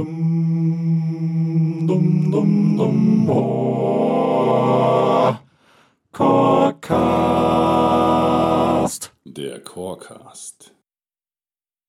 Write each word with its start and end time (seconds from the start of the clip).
Dum, 0.00 1.84
dum, 1.86 2.32
dum, 2.32 2.76
dum, 2.78 3.28
oh. 3.28 5.36
Corecast. 6.10 6.72
Der 9.26 9.60
Corecast. 9.60 10.72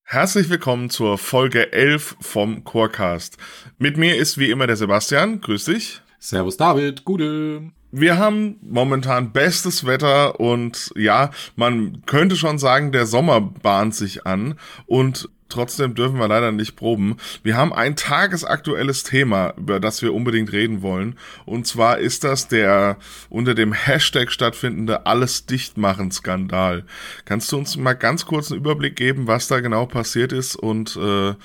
Herzlich 0.04 0.50
willkommen 0.50 0.90
zur 0.90 1.18
Folge 1.18 1.72
11 1.72 2.18
vom 2.20 2.66
Corecast. 2.66 3.38
Mit 3.78 3.96
mir 3.96 4.18
ist 4.18 4.38
wie 4.38 4.52
immer 4.52 4.68
der 4.68 4.76
Sebastian. 4.76 5.40
Grüß 5.40 5.64
dich. 5.64 6.02
Servus 6.20 6.58
David, 6.58 7.06
gute. 7.06 7.72
Wir 7.94 8.18
haben 8.18 8.58
momentan 8.62 9.32
bestes 9.32 9.86
Wetter 9.86 10.38
und 10.38 10.92
ja, 10.98 11.30
man 11.56 12.04
könnte 12.06 12.36
schon 12.36 12.58
sagen, 12.58 12.92
der 12.92 13.06
Sommer 13.06 13.40
bahnt 13.40 13.96
sich 13.96 14.26
an 14.26 14.60
und 14.86 15.30
Trotzdem 15.52 15.96
dürfen 15.96 16.18
wir 16.18 16.28
leider 16.28 16.52
nicht 16.52 16.76
proben. 16.76 17.18
Wir 17.44 17.58
haben 17.58 17.74
ein 17.74 17.96
tagesaktuelles 17.96 19.04
Thema, 19.04 19.54
über 19.58 19.80
das 19.80 20.02
wir 20.02 20.14
unbedingt 20.14 20.52
reden 20.52 20.82
wollen. 20.82 21.18
Und 21.46 21.68
zwar 21.68 22.00
ist 22.00 22.24
das 22.24 22.48
der 22.48 22.98
unter 23.30 23.54
dem 23.54 23.74
Hashtag 23.74 24.32
stattfindende 24.32 25.06
Alles 25.06 25.46
dichtmachen 25.46 26.12
Skandal. 26.12 26.86
Kannst 27.26 27.52
du 27.52 27.58
uns 27.58 27.78
mal 27.78 27.94
ganz 27.94 28.26
kurz 28.26 28.52
einen 28.52 28.62
Überblick 28.62 28.96
geben, 28.96 29.28
was 29.28 29.48
da 29.48 29.60
genau 29.60 29.86
passiert 29.86 30.32
ist 30.32 30.56
und 30.56 30.96
äh, 30.96 31.36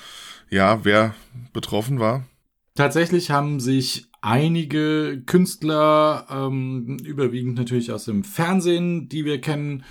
ja, 0.49 0.85
wer 0.85 1.13
betroffen 1.53 1.99
war? 1.99 2.25
Tatsächlich 2.75 3.31
haben 3.31 3.59
sich 3.59 4.07
einige 4.21 5.21
Künstler, 5.25 6.27
ähm, 6.29 6.97
überwiegend 7.03 7.55
natürlich 7.55 7.91
aus 7.91 8.05
dem 8.05 8.23
Fernsehen, 8.23 9.09
die 9.09 9.25
wir 9.25 9.41
kennen, 9.41 9.83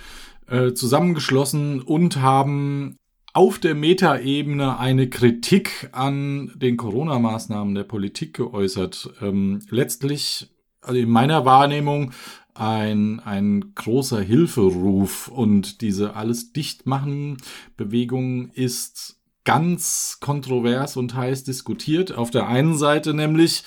äh, 0.47 0.73
zusammengeschlossen 0.73 1.81
und 1.81 2.21
haben 2.21 2.97
auf 3.37 3.59
der 3.59 3.75
Metaebene 3.75 4.79
eine 4.79 5.11
Kritik 5.11 5.89
an 5.91 6.51
den 6.55 6.75
Corona-Maßnahmen 6.75 7.75
der 7.75 7.83
Politik 7.83 8.33
geäußert. 8.33 9.11
Ähm, 9.21 9.59
letztlich, 9.69 10.49
also 10.81 10.99
in 10.99 11.11
meiner 11.11 11.45
Wahrnehmung, 11.45 12.13
ein, 12.55 13.19
ein 13.19 13.75
großer 13.75 14.21
Hilferuf 14.21 15.27
und 15.27 15.81
diese 15.81 16.15
alles 16.15 16.51
dichtmachen 16.51 17.37
Bewegung 17.77 18.49
ist 18.53 19.19
ganz 19.43 20.17
kontrovers 20.19 20.97
und 20.97 21.13
heiß 21.13 21.43
diskutiert. 21.43 22.13
Auf 22.13 22.31
der 22.31 22.47
einen 22.47 22.75
Seite 22.75 23.13
nämlich 23.13 23.65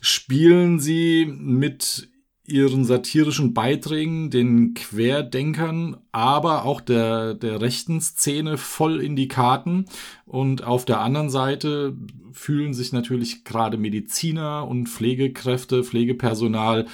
spielen 0.00 0.80
sie 0.80 1.26
mit 1.26 2.08
ihren 2.52 2.84
satirischen 2.84 3.54
Beiträgen 3.54 4.30
den 4.30 4.74
Querdenkern, 4.74 5.96
aber 6.12 6.64
auch 6.64 6.80
der, 6.80 7.34
der 7.34 7.60
rechten 7.60 8.00
Szene 8.00 8.58
voll 8.58 9.00
in 9.00 9.16
die 9.16 9.28
Karten. 9.28 9.86
Und 10.26 10.62
auf 10.62 10.84
der 10.84 11.00
anderen 11.00 11.30
Seite 11.30 11.96
fühlen 12.32 12.74
sich 12.74 12.92
natürlich 12.92 13.44
gerade 13.44 13.78
Mediziner 13.78 14.68
und 14.68 14.88
Pflegekräfte, 14.88 15.82
Pflegepersonal 15.82 16.86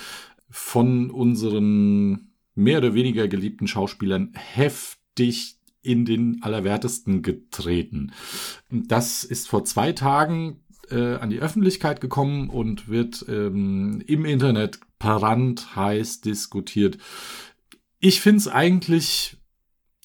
von 0.49 1.11
unseren 1.11 2.33
mehr 2.55 2.79
oder 2.79 2.95
weniger 2.95 3.29
geliebten 3.29 3.67
Schauspielern 3.67 4.33
heftig 4.35 5.57
in 5.83 6.05
den 6.05 6.43
Allerwertesten 6.43 7.23
getreten. 7.23 8.13
Das 8.71 9.25
ist 9.25 9.49
vor 9.49 9.65
zwei 9.65 9.93
Tagen 9.93 10.61
äh, 10.91 11.15
an 11.17 11.31
die 11.31 11.41
Öffentlichkeit 11.41 12.01
gekommen 12.01 12.51
und 12.51 12.89
wird 12.89 13.25
ähm, 13.29 14.03
im 14.07 14.25
Internet 14.25 14.81
brandheiß 14.99 16.21
diskutiert. 16.21 16.99
Ich 18.01 18.21
finde 18.21 18.39
es 18.39 18.49
eigentlich, 18.49 19.37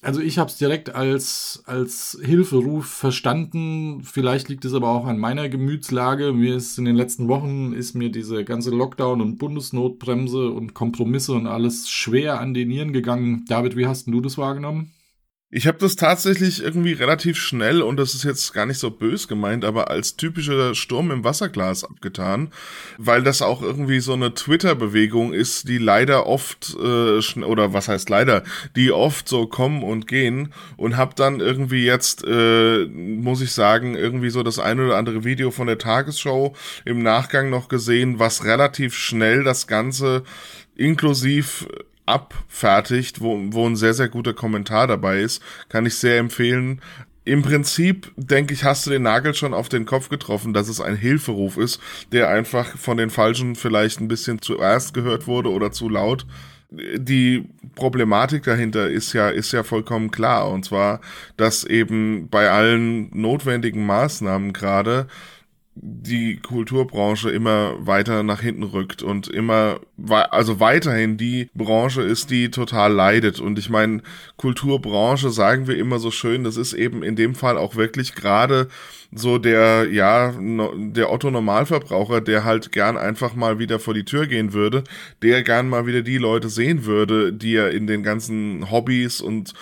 also 0.02 0.20
ich 0.20 0.38
habe 0.38 0.50
es 0.50 0.56
direkt 0.56 0.94
als, 0.94 1.62
als 1.66 2.18
Hilferuf 2.22 2.86
verstanden. 2.86 4.02
Vielleicht 4.02 4.48
liegt 4.48 4.64
es 4.64 4.74
aber 4.74 4.88
auch 4.88 5.06
an 5.06 5.18
meiner 5.18 5.48
Gemütslage. 5.48 6.32
Mir 6.32 6.56
ist 6.56 6.78
in 6.78 6.84
den 6.84 6.96
letzten 6.96 7.28
Wochen 7.28 7.72
ist 7.72 7.94
mir 7.94 8.10
diese 8.10 8.44
ganze 8.44 8.70
Lockdown 8.70 9.20
und 9.20 9.38
Bundesnotbremse 9.38 10.50
und 10.50 10.74
Kompromisse 10.74 11.32
und 11.32 11.46
alles 11.46 11.88
schwer 11.88 12.40
an 12.40 12.54
den 12.54 12.68
Nieren 12.68 12.92
gegangen. 12.92 13.44
David, 13.48 13.76
wie 13.76 13.86
hast 13.86 14.06
du 14.06 14.20
das 14.20 14.38
wahrgenommen? 14.38 14.92
Ich 15.56 15.68
habe 15.68 15.78
das 15.78 15.94
tatsächlich 15.94 16.64
irgendwie 16.64 16.94
relativ 16.94 17.38
schnell 17.38 17.80
und 17.80 17.96
das 17.96 18.16
ist 18.16 18.24
jetzt 18.24 18.52
gar 18.54 18.66
nicht 18.66 18.80
so 18.80 18.90
bös 18.90 19.28
gemeint, 19.28 19.64
aber 19.64 19.88
als 19.88 20.16
typischer 20.16 20.74
Sturm 20.74 21.12
im 21.12 21.22
Wasserglas 21.22 21.84
abgetan, 21.84 22.50
weil 22.98 23.22
das 23.22 23.40
auch 23.40 23.62
irgendwie 23.62 24.00
so 24.00 24.14
eine 24.14 24.34
Twitter-Bewegung 24.34 25.32
ist, 25.32 25.68
die 25.68 25.78
leider 25.78 26.26
oft 26.26 26.76
äh, 26.76 27.44
oder 27.44 27.72
was 27.72 27.86
heißt 27.86 28.10
leider, 28.10 28.42
die 28.74 28.90
oft 28.90 29.28
so 29.28 29.46
kommen 29.46 29.84
und 29.84 30.08
gehen. 30.08 30.52
Und 30.76 30.96
habe 30.96 31.14
dann 31.14 31.38
irgendwie 31.38 31.84
jetzt 31.84 32.24
äh, 32.26 32.86
muss 32.86 33.40
ich 33.40 33.52
sagen 33.52 33.94
irgendwie 33.94 34.30
so 34.30 34.42
das 34.42 34.58
eine 34.58 34.86
oder 34.86 34.96
andere 34.96 35.22
Video 35.22 35.52
von 35.52 35.68
der 35.68 35.78
Tagesschau 35.78 36.56
im 36.84 37.00
Nachgang 37.00 37.48
noch 37.48 37.68
gesehen, 37.68 38.18
was 38.18 38.44
relativ 38.44 38.96
schnell 38.96 39.44
das 39.44 39.68
Ganze 39.68 40.24
inklusiv 40.74 41.68
abfertigt, 42.06 43.20
wo, 43.20 43.38
wo 43.52 43.66
ein 43.66 43.76
sehr, 43.76 43.94
sehr 43.94 44.08
guter 44.08 44.34
Kommentar 44.34 44.86
dabei 44.86 45.20
ist. 45.20 45.42
Kann 45.68 45.86
ich 45.86 45.96
sehr 45.96 46.18
empfehlen. 46.18 46.80
Im 47.26 47.40
Prinzip, 47.40 48.12
denke 48.16 48.52
ich, 48.52 48.64
hast 48.64 48.86
du 48.86 48.90
den 48.90 49.02
Nagel 49.02 49.32
schon 49.34 49.54
auf 49.54 49.70
den 49.70 49.86
Kopf 49.86 50.10
getroffen, 50.10 50.52
dass 50.52 50.68
es 50.68 50.80
ein 50.80 50.96
Hilferuf 50.96 51.56
ist, 51.56 51.80
der 52.12 52.28
einfach 52.28 52.76
von 52.76 52.98
den 52.98 53.08
Falschen 53.08 53.54
vielleicht 53.54 54.00
ein 54.00 54.08
bisschen 54.08 54.42
zuerst 54.42 54.92
gehört 54.92 55.26
wurde 55.26 55.50
oder 55.50 55.72
zu 55.72 55.88
laut. 55.88 56.26
Die 56.70 57.48
Problematik 57.76 58.42
dahinter 58.42 58.90
ist 58.90 59.14
ja, 59.14 59.30
ist 59.30 59.52
ja 59.52 59.62
vollkommen 59.62 60.10
klar. 60.10 60.50
Und 60.50 60.66
zwar, 60.66 61.00
dass 61.38 61.64
eben 61.64 62.28
bei 62.28 62.50
allen 62.50 63.08
notwendigen 63.18 63.86
Maßnahmen 63.86 64.52
gerade 64.52 65.06
die 65.76 66.36
Kulturbranche 66.36 67.30
immer 67.30 67.74
weiter 67.84 68.22
nach 68.22 68.40
hinten 68.40 68.62
rückt 68.62 69.02
und 69.02 69.26
immer, 69.26 69.80
also 70.30 70.60
weiterhin 70.60 71.16
die 71.16 71.48
Branche 71.54 72.02
ist, 72.02 72.30
die 72.30 72.50
total 72.50 72.92
leidet. 72.92 73.40
Und 73.40 73.58
ich 73.58 73.70
meine, 73.70 74.02
Kulturbranche 74.36 75.30
sagen 75.30 75.66
wir 75.66 75.76
immer 75.76 75.98
so 75.98 76.12
schön, 76.12 76.44
das 76.44 76.56
ist 76.56 76.74
eben 76.74 77.02
in 77.02 77.16
dem 77.16 77.34
Fall 77.34 77.58
auch 77.58 77.74
wirklich 77.74 78.14
gerade 78.14 78.68
so 79.12 79.38
der, 79.38 79.88
ja, 79.90 80.34
der 80.38 81.12
Otto 81.12 81.30
Normalverbraucher, 81.30 82.20
der 82.20 82.44
halt 82.44 82.72
gern 82.72 82.96
einfach 82.96 83.34
mal 83.34 83.58
wieder 83.58 83.78
vor 83.78 83.94
die 83.94 84.04
Tür 84.04 84.26
gehen 84.26 84.52
würde, 84.52 84.84
der 85.22 85.42
gern 85.42 85.68
mal 85.68 85.86
wieder 85.86 86.02
die 86.02 86.18
Leute 86.18 86.48
sehen 86.48 86.84
würde, 86.84 87.32
die 87.32 87.54
er 87.54 87.70
in 87.70 87.86
den 87.86 88.02
ganzen 88.02 88.70
Hobbys 88.70 89.20
und 89.20 89.54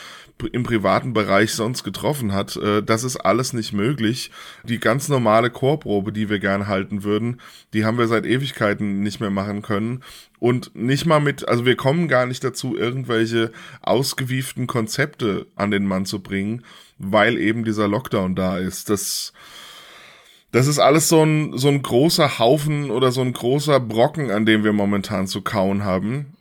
im 0.47 0.63
privaten 0.63 1.13
Bereich 1.13 1.53
sonst 1.53 1.85
getroffen 1.85 2.33
hat. 2.33 2.57
Äh, 2.57 2.83
das 2.83 3.05
ist 3.05 3.17
alles 3.17 3.53
nicht 3.53 3.73
möglich. 3.73 4.31
Die 4.65 4.79
ganz 4.79 5.09
normale 5.09 5.51
Chorprobe, 5.51 6.13
die 6.13 6.29
wir 6.29 6.39
gern 6.39 6.67
halten 6.67 7.05
würden, 7.05 7.41
die 7.73 7.85
haben 7.85 7.99
wir 7.99 8.09
seit 8.09 8.27
Ewigkeiten 8.27 9.03
nicht 9.03 9.21
mehr 9.21 9.31
machen 9.31 9.63
können. 9.63 10.03
Und 10.39 10.75
nicht 10.75 11.07
mal 11.07 11.21
mit, 11.21 11.49
also 11.49 11.65
wir 11.65 11.77
kommen 11.77 12.09
gar 12.09 12.27
nicht 12.27 12.43
dazu, 12.43 12.77
irgendwelche 12.77 13.53
ausgewieften 13.81 14.67
Konzepte 14.67 15.47
an 15.55 15.71
den 15.71 15.87
Mann 15.87 16.05
zu 16.05 16.21
bringen, 16.21 16.65
weil 16.99 17.39
eben 17.39 17.65
dieser 17.65 17.87
Lockdown 17.87 18.35
da 18.35 18.59
ist. 18.59 18.91
Das, 18.91 19.33
das 20.51 20.67
ist 20.67 20.79
alles 20.79 21.09
so 21.09 21.23
ein, 21.23 21.57
so 21.57 21.69
ein 21.69 21.83
großer 21.83 22.39
Haufen 22.39 22.91
oder 22.91 23.13
so 23.13 23.21
ein 23.21 23.33
großer 23.33 23.81
Brocken, 23.81 24.31
an 24.31 24.45
dem 24.45 24.65
wir 24.65 24.73
momentan 24.73 25.27
zu 25.27 25.43
kauen 25.43 25.85
haben. 25.85 26.35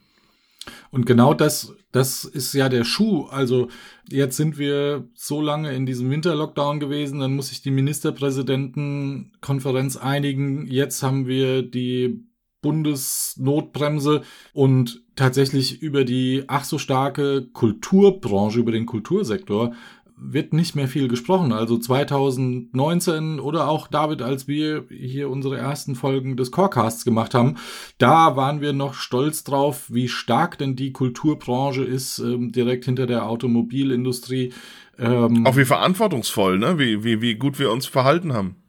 Und 0.92 1.06
genau 1.06 1.34
das, 1.34 1.74
das 1.92 2.26
ist 2.26 2.54
ja 2.54 2.70
der 2.70 2.84
Schuh. 2.84 3.26
Also 3.26 3.68
jetzt 4.10 4.38
sind 4.38 4.58
wir 4.58 5.08
so 5.14 5.40
lange 5.42 5.74
in 5.74 5.86
diesem 5.86 6.10
Winterlockdown 6.10 6.80
gewesen, 6.80 7.20
dann 7.20 7.36
muss 7.36 7.50
sich 7.50 7.62
die 7.62 7.70
Ministerpräsidentenkonferenz 7.72 9.98
einigen. 9.98 10.66
Jetzt 10.68 11.04
haben 11.04 11.28
wir 11.28 11.64
die 11.64 12.24
Bundesnotbremse 12.62 14.22
und 14.54 15.04
tatsächlich 15.16 15.82
über 15.82 16.06
die 16.06 16.44
ach 16.48 16.64
so 16.64 16.78
starke 16.78 17.48
Kulturbranche, 17.54 18.60
über 18.60 18.72
den 18.72 18.86
Kultursektor 18.86 19.74
wird 20.24 20.54
nicht 20.54 20.76
mehr 20.76 20.88
viel 20.88 21.08
gesprochen. 21.08 21.52
Also 21.52 21.78
2019 21.78 23.40
oder 23.40 23.68
auch 23.68 23.88
David, 23.88 24.22
als 24.22 24.48
wir 24.48 24.86
hier 24.90 25.30
unsere 25.30 25.58
ersten 25.58 25.96
Folgen 25.96 26.38
des 26.38 26.52
Corecasts 26.52 27.04
gemacht 27.04 27.34
haben, 27.34 27.56
da 27.98 28.36
waren 28.36 28.62
wir 28.62 28.72
noch 28.72 28.94
stolz 28.94 29.44
drauf, 29.44 29.86
wie 29.90 30.08
stark 30.08 30.60
denn 30.60 30.76
die 30.76 30.94
Kulturbranche 30.94 31.84
ist, 31.84 32.20
ähm, 32.20 32.52
direkt 32.52 32.86
hinter 32.86 33.08
der 33.08 33.28
Automobilindustrie. 33.28 34.54
Ähm, 35.00 35.46
auch 35.48 35.58
wie 35.58 35.66
verantwortungsvoll, 35.66 36.60
ne? 36.60 36.78
Wie, 36.78 37.04
wie, 37.04 37.22
wie 37.22 37.36
gut 37.36 37.58
wir 37.58 37.72
uns 37.72 37.88
verhalten 37.88 38.34
haben 38.34 38.61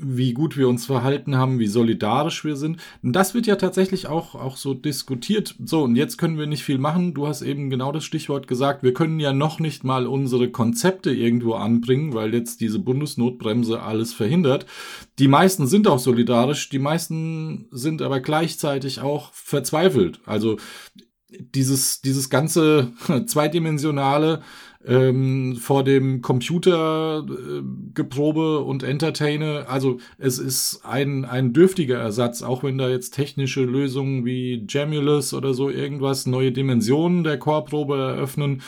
wie 0.00 0.32
gut 0.32 0.56
wir 0.56 0.68
uns 0.68 0.86
verhalten 0.86 1.36
haben, 1.36 1.58
wie 1.58 1.66
solidarisch 1.66 2.44
wir 2.44 2.56
sind. 2.56 2.78
Und 3.02 3.12
das 3.12 3.34
wird 3.34 3.46
ja 3.46 3.56
tatsächlich 3.56 4.06
auch, 4.06 4.34
auch 4.34 4.56
so 4.56 4.74
diskutiert. 4.74 5.54
So, 5.64 5.82
und 5.82 5.96
jetzt 5.96 6.18
können 6.18 6.38
wir 6.38 6.46
nicht 6.46 6.62
viel 6.62 6.78
machen. 6.78 7.14
Du 7.14 7.26
hast 7.26 7.42
eben 7.42 7.70
genau 7.70 7.92
das 7.92 8.04
Stichwort 8.04 8.46
gesagt. 8.46 8.82
Wir 8.82 8.94
können 8.94 9.20
ja 9.20 9.32
noch 9.32 9.58
nicht 9.60 9.84
mal 9.84 10.06
unsere 10.06 10.50
Konzepte 10.50 11.10
irgendwo 11.10 11.54
anbringen, 11.54 12.14
weil 12.14 12.32
jetzt 12.32 12.60
diese 12.60 12.78
Bundesnotbremse 12.78 13.82
alles 13.82 14.12
verhindert. 14.12 14.66
Die 15.18 15.28
meisten 15.28 15.66
sind 15.66 15.88
auch 15.88 15.98
solidarisch, 15.98 16.68
die 16.68 16.78
meisten 16.78 17.66
sind 17.70 18.02
aber 18.02 18.20
gleichzeitig 18.20 19.00
auch 19.00 19.32
verzweifelt. 19.32 20.20
Also 20.24 20.58
dieses, 21.28 22.00
dieses 22.00 22.30
ganze 22.30 22.92
zweidimensionale 23.26 24.42
ähm, 24.88 25.56
vor 25.56 25.84
dem 25.84 26.22
Computer 26.22 27.22
äh, 27.28 27.62
geprobe 27.92 28.60
und 28.60 28.82
entertaine. 28.82 29.68
Also 29.68 29.98
es 30.16 30.38
ist 30.38 30.80
ein, 30.84 31.26
ein 31.26 31.52
dürftiger 31.52 31.98
Ersatz, 31.98 32.42
auch 32.42 32.64
wenn 32.64 32.78
da 32.78 32.88
jetzt 32.88 33.10
technische 33.10 33.62
Lösungen 33.62 34.24
wie 34.24 34.64
Jamulus 34.66 35.34
oder 35.34 35.52
so 35.52 35.68
irgendwas 35.68 36.26
neue 36.26 36.52
Dimensionen 36.52 37.22
der 37.22 37.38
Chorprobe 37.38 37.98
eröffnen. 37.98 38.62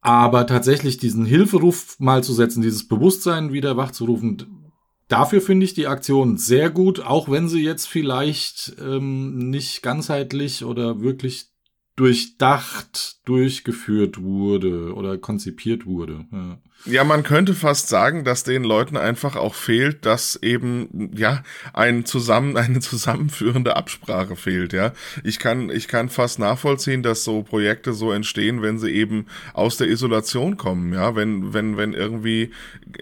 Aber 0.00 0.46
tatsächlich 0.46 0.98
diesen 0.98 1.24
Hilferuf 1.24 1.96
mal 1.98 2.22
zu 2.22 2.32
setzen, 2.32 2.62
dieses 2.62 2.86
Bewusstsein 2.86 3.52
wieder 3.52 3.76
wachzurufen, 3.76 4.70
dafür 5.08 5.40
finde 5.40 5.64
ich 5.64 5.74
die 5.74 5.88
Aktion 5.88 6.36
sehr 6.36 6.70
gut, 6.70 7.00
auch 7.00 7.28
wenn 7.28 7.48
sie 7.48 7.62
jetzt 7.62 7.86
vielleicht 7.86 8.76
ähm, 8.80 9.50
nicht 9.50 9.82
ganzheitlich 9.82 10.64
oder 10.64 11.00
wirklich 11.00 11.51
durchdacht 11.96 13.18
durchgeführt 13.24 14.20
wurde 14.20 14.94
oder 14.94 15.18
konzipiert 15.18 15.86
wurde. 15.86 16.26
Ja. 16.32 16.58
Ja, 16.84 17.04
man 17.04 17.22
könnte 17.22 17.54
fast 17.54 17.88
sagen, 17.88 18.24
dass 18.24 18.42
den 18.42 18.64
Leuten 18.64 18.96
einfach 18.96 19.36
auch 19.36 19.54
fehlt, 19.54 20.04
dass 20.04 20.34
eben 20.42 21.12
ja 21.14 21.44
ein 21.72 22.04
zusammen 22.04 22.56
eine 22.56 22.80
zusammenführende 22.80 23.76
Absprache 23.76 24.34
fehlt. 24.34 24.72
Ja, 24.72 24.92
ich 25.22 25.38
kann 25.38 25.70
ich 25.70 25.86
kann 25.86 26.08
fast 26.08 26.40
nachvollziehen, 26.40 27.04
dass 27.04 27.22
so 27.22 27.42
Projekte 27.42 27.92
so 27.92 28.10
entstehen, 28.10 28.62
wenn 28.62 28.78
sie 28.78 28.90
eben 28.90 29.26
aus 29.54 29.76
der 29.76 29.88
Isolation 29.88 30.56
kommen. 30.56 30.92
Ja, 30.92 31.14
wenn 31.14 31.54
wenn 31.54 31.76
wenn 31.76 31.92
irgendwie, 31.92 32.50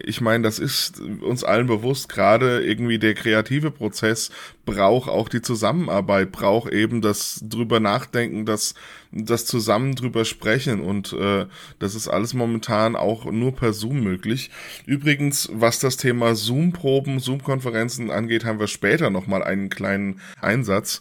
ich 0.05 0.21
meine, 0.21 0.45
das 0.45 0.59
ist 0.59 1.01
uns 1.01 1.43
allen 1.43 1.67
bewusst. 1.67 2.11
Gerade 2.11 2.63
irgendwie 2.63 2.99
der 2.99 3.15
kreative 3.15 3.71
Prozess 3.71 4.31
braucht 4.65 5.09
auch 5.09 5.29
die 5.29 5.43
Zusammenarbeit, 5.43 6.33
braucht 6.33 6.73
eben 6.73 7.01
das 7.01 7.41
drüber 7.43 7.81
nachdenken, 7.81 8.47
das 8.47 8.75
das 9.13 9.45
zusammen 9.45 9.97
drüber 9.97 10.25
sprechen 10.25 10.81
und 10.81 11.13
äh, 11.13 11.47
das 11.79 11.95
ist 11.95 12.09
alles 12.09 12.33
momentan 12.33 12.95
auch 12.95 13.25
nur 13.25 13.55
per 13.55 13.73
Zoom 13.73 14.03
möglich. 14.03 14.51
Übrigens, 14.87 15.49
was 15.53 15.81
das 15.81 15.97
Thema 15.97 16.35
Zoom-Proben, 16.35 17.19
Zoom-Konferenzen 17.19 18.11
angeht, 18.11 18.45
haben 18.45 18.61
wir 18.61 18.69
später 18.69 19.11
nochmal 19.11 19.43
einen 19.43 19.69
kleinen 19.69 20.21
Einsatz. 20.41 21.01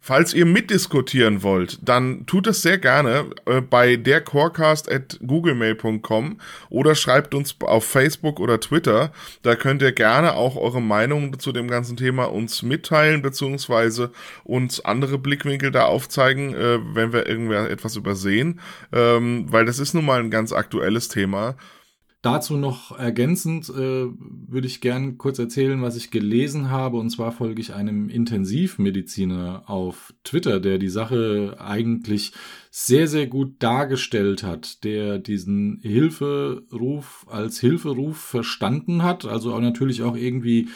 Falls 0.00 0.32
ihr 0.32 0.46
mitdiskutieren 0.46 1.42
wollt, 1.42 1.80
dann 1.82 2.24
tut 2.24 2.46
es 2.46 2.62
sehr 2.62 2.78
gerne 2.78 3.26
äh, 3.46 3.60
bei 3.60 3.96
dercorecast.googlemail.com 3.96 6.40
oder 6.70 6.94
schreibt 6.94 7.34
uns 7.34 7.56
auf 7.60 7.84
Facebook 7.84 8.38
oder 8.40 8.60
Twitter. 8.60 9.12
Da 9.42 9.56
könnt 9.56 9.82
ihr 9.82 9.92
gerne 9.92 10.32
auch 10.34 10.56
eure 10.56 10.80
Meinung 10.80 11.38
zu 11.38 11.52
dem 11.52 11.68
ganzen 11.68 11.98
Thema 11.98 12.24
uns 12.24 12.62
mitteilen, 12.62 13.20
beziehungsweise 13.22 14.10
uns 14.44 14.80
andere 14.80 15.18
Blickwinkel 15.18 15.70
da 15.72 15.84
aufzeigen, 15.84 16.54
äh, 16.54 16.78
wenn 16.94 17.12
wir 17.12 17.26
irgendwer 17.26 17.68
etwas 17.68 17.96
übersehen, 17.96 18.60
ähm, 18.92 19.44
weil 19.50 19.66
das 19.66 19.78
ist 19.78 19.92
nun 19.94 20.06
mal 20.06 20.20
ein 20.20 20.30
ganz 20.30 20.52
aktuelles 20.52 21.08
Thema. 21.08 21.56
Dazu 22.20 22.56
noch 22.56 22.98
ergänzend 22.98 23.68
äh, 23.68 23.72
würde 23.74 24.66
ich 24.66 24.80
gern 24.80 25.18
kurz 25.18 25.38
erzählen, 25.38 25.82
was 25.82 25.96
ich 25.96 26.10
gelesen 26.10 26.68
habe. 26.68 26.96
Und 26.96 27.10
zwar 27.10 27.30
folge 27.30 27.60
ich 27.60 27.74
einem 27.74 28.08
Intensivmediziner 28.08 29.62
auf 29.66 30.12
Twitter, 30.24 30.58
der 30.58 30.78
die 30.78 30.88
Sache 30.88 31.56
eigentlich 31.60 32.32
sehr, 32.70 33.08
sehr 33.08 33.26
gut 33.26 33.56
dargestellt 33.60 34.42
hat, 34.42 34.84
der 34.84 35.18
diesen 35.18 35.80
Hilferuf 35.82 37.26
als 37.28 37.60
Hilferuf 37.60 38.18
verstanden 38.18 39.02
hat, 39.02 39.24
also 39.24 39.54
auch 39.54 39.60
natürlich 39.60 40.02
auch 40.02 40.16
irgendwie 40.16 40.68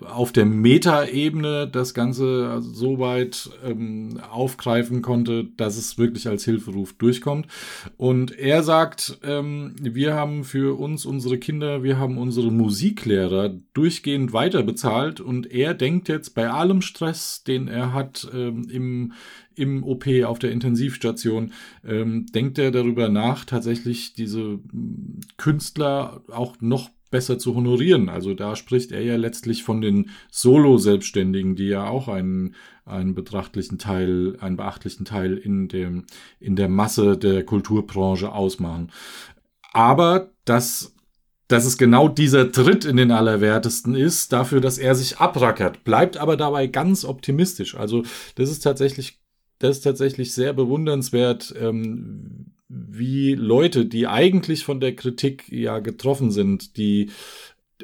auf 0.00 0.32
der 0.32 0.46
Metaebene 0.46 1.68
das 1.68 1.92
Ganze 1.94 2.62
so 2.62 2.98
weit 2.98 3.50
ähm, 3.64 4.20
aufgreifen 4.30 5.02
konnte, 5.02 5.44
dass 5.56 5.76
es 5.76 5.98
wirklich 5.98 6.28
als 6.28 6.44
Hilferuf 6.44 6.92
durchkommt. 6.94 7.46
Und 7.96 8.38
er 8.38 8.62
sagt, 8.62 9.18
ähm, 9.22 9.74
wir 9.80 10.14
haben 10.14 10.44
für 10.44 10.78
uns 10.78 11.04
unsere 11.04 11.38
Kinder, 11.38 11.82
wir 11.82 11.98
haben 11.98 12.18
unsere 12.18 12.50
Musiklehrer 12.50 13.54
durchgehend 13.74 14.32
weiter 14.32 14.62
bezahlt 14.62 15.20
und 15.20 15.50
er 15.50 15.74
denkt 15.74 16.08
jetzt 16.08 16.34
bei 16.34 16.48
allem 16.48 16.80
Stress, 16.80 17.42
den 17.44 17.68
er 17.68 17.92
hat 17.92 18.28
ähm, 18.32 18.68
im 18.70 19.12
im 19.60 19.84
OP 19.84 20.06
auf 20.24 20.38
der 20.38 20.52
Intensivstation, 20.52 21.52
ähm, 21.84 22.26
denkt 22.34 22.58
er 22.58 22.70
darüber 22.70 23.08
nach, 23.08 23.44
tatsächlich 23.44 24.14
diese 24.14 24.40
mm, 24.40 25.20
Künstler 25.36 26.22
auch 26.28 26.56
noch 26.60 26.90
besser 27.10 27.38
zu 27.38 27.54
honorieren. 27.54 28.08
Also 28.08 28.34
da 28.34 28.56
spricht 28.56 28.92
er 28.92 29.02
ja 29.02 29.16
letztlich 29.16 29.62
von 29.62 29.80
den 29.80 30.10
Solo-Selbstständigen, 30.30 31.56
die 31.56 31.66
ja 31.66 31.88
auch 31.88 32.08
einen, 32.08 32.54
einen 32.84 33.14
betrachtlichen 33.14 33.78
Teil, 33.78 34.36
einen 34.40 34.56
beachtlichen 34.56 35.04
Teil 35.04 35.36
in 35.36 35.68
dem, 35.68 36.04
in 36.38 36.56
der 36.56 36.68
Masse 36.68 37.18
der 37.18 37.44
Kulturbranche 37.44 38.32
ausmachen. 38.32 38.92
Aber 39.72 40.30
das 40.44 40.94
dass 41.50 41.64
es 41.64 41.78
genau 41.78 42.08
dieser 42.08 42.52
Tritt 42.52 42.84
in 42.84 42.96
den 42.96 43.10
Allerwertesten 43.10 43.96
ist, 43.96 44.32
dafür, 44.32 44.60
dass 44.60 44.78
er 44.78 44.94
sich 44.94 45.18
abrackert, 45.18 45.82
bleibt 45.82 46.16
aber 46.16 46.36
dabei 46.36 46.68
ganz 46.68 47.04
optimistisch. 47.04 47.74
Also 47.74 48.04
das 48.36 48.50
ist 48.50 48.60
tatsächlich 48.60 49.18
das 49.60 49.76
ist 49.76 49.82
tatsächlich 49.82 50.32
sehr 50.32 50.52
bewundernswert, 50.52 51.54
ähm, 51.60 52.46
wie 52.68 53.34
Leute, 53.34 53.86
die 53.86 54.06
eigentlich 54.06 54.64
von 54.64 54.80
der 54.80 54.96
Kritik 54.96 55.50
ja 55.50 55.78
getroffen 55.78 56.30
sind, 56.30 56.76
die 56.76 57.10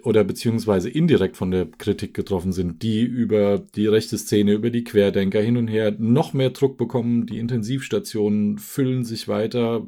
oder 0.02 0.24
beziehungsweise 0.24 0.90
indirekt 0.90 1.36
von 1.36 1.50
der 1.50 1.66
Kritik 1.66 2.14
getroffen 2.14 2.52
sind, 2.52 2.82
die 2.82 3.02
über 3.02 3.58
die 3.58 3.86
rechte 3.86 4.18
Szene, 4.18 4.52
über 4.52 4.70
die 4.70 4.84
Querdenker 4.84 5.40
hin 5.40 5.56
und 5.56 5.68
her 5.68 5.94
noch 5.98 6.32
mehr 6.32 6.50
Druck 6.50 6.76
bekommen. 6.76 7.26
Die 7.26 7.38
Intensivstationen 7.38 8.58
füllen 8.58 9.04
sich 9.04 9.28
weiter. 9.28 9.86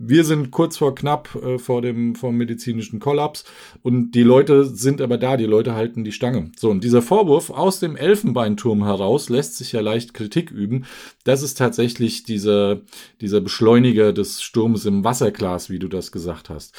Wir 0.00 0.24
sind 0.24 0.52
kurz 0.52 0.76
vor 0.76 0.94
knapp 0.94 1.34
äh, 1.34 1.58
vor 1.58 1.82
dem 1.82 2.14
vom 2.14 2.36
medizinischen 2.36 3.00
Kollaps 3.00 3.44
und 3.82 4.12
die 4.12 4.22
Leute 4.22 4.64
sind 4.64 5.00
aber 5.00 5.18
da, 5.18 5.36
die 5.36 5.44
Leute 5.44 5.74
halten 5.74 6.04
die 6.04 6.12
Stange. 6.12 6.52
So, 6.56 6.70
und 6.70 6.84
dieser 6.84 7.02
Vorwurf 7.02 7.50
aus 7.50 7.80
dem 7.80 7.96
Elfenbeinturm 7.96 8.84
heraus 8.84 9.28
lässt 9.28 9.56
sich 9.56 9.72
ja 9.72 9.80
leicht 9.80 10.14
Kritik 10.14 10.52
üben. 10.52 10.84
Das 11.24 11.42
ist 11.42 11.58
tatsächlich 11.58 12.22
dieser, 12.22 12.82
dieser 13.20 13.40
Beschleuniger 13.40 14.12
des 14.12 14.40
Sturms 14.40 14.84
im 14.84 15.02
Wasserglas, 15.02 15.68
wie 15.68 15.80
du 15.80 15.88
das 15.88 16.12
gesagt 16.12 16.48
hast 16.48 16.74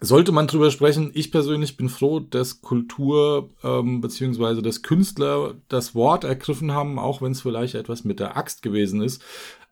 sollte 0.00 0.32
man 0.32 0.46
drüber 0.46 0.70
sprechen. 0.70 1.10
Ich 1.12 1.30
persönlich 1.30 1.76
bin 1.76 1.90
froh, 1.90 2.20
dass 2.20 2.62
Kultur 2.62 3.50
ähm, 3.62 4.00
beziehungsweise 4.00 4.62
dass 4.62 4.80
Künstler 4.80 5.56
das 5.68 5.94
Wort 5.94 6.24
ergriffen 6.24 6.72
haben, 6.72 6.98
auch 6.98 7.20
wenn 7.20 7.32
es 7.32 7.42
vielleicht 7.42 7.74
etwas 7.74 8.04
mit 8.04 8.18
der 8.18 8.34
Axt 8.34 8.62
gewesen 8.62 9.02
ist. 9.02 9.22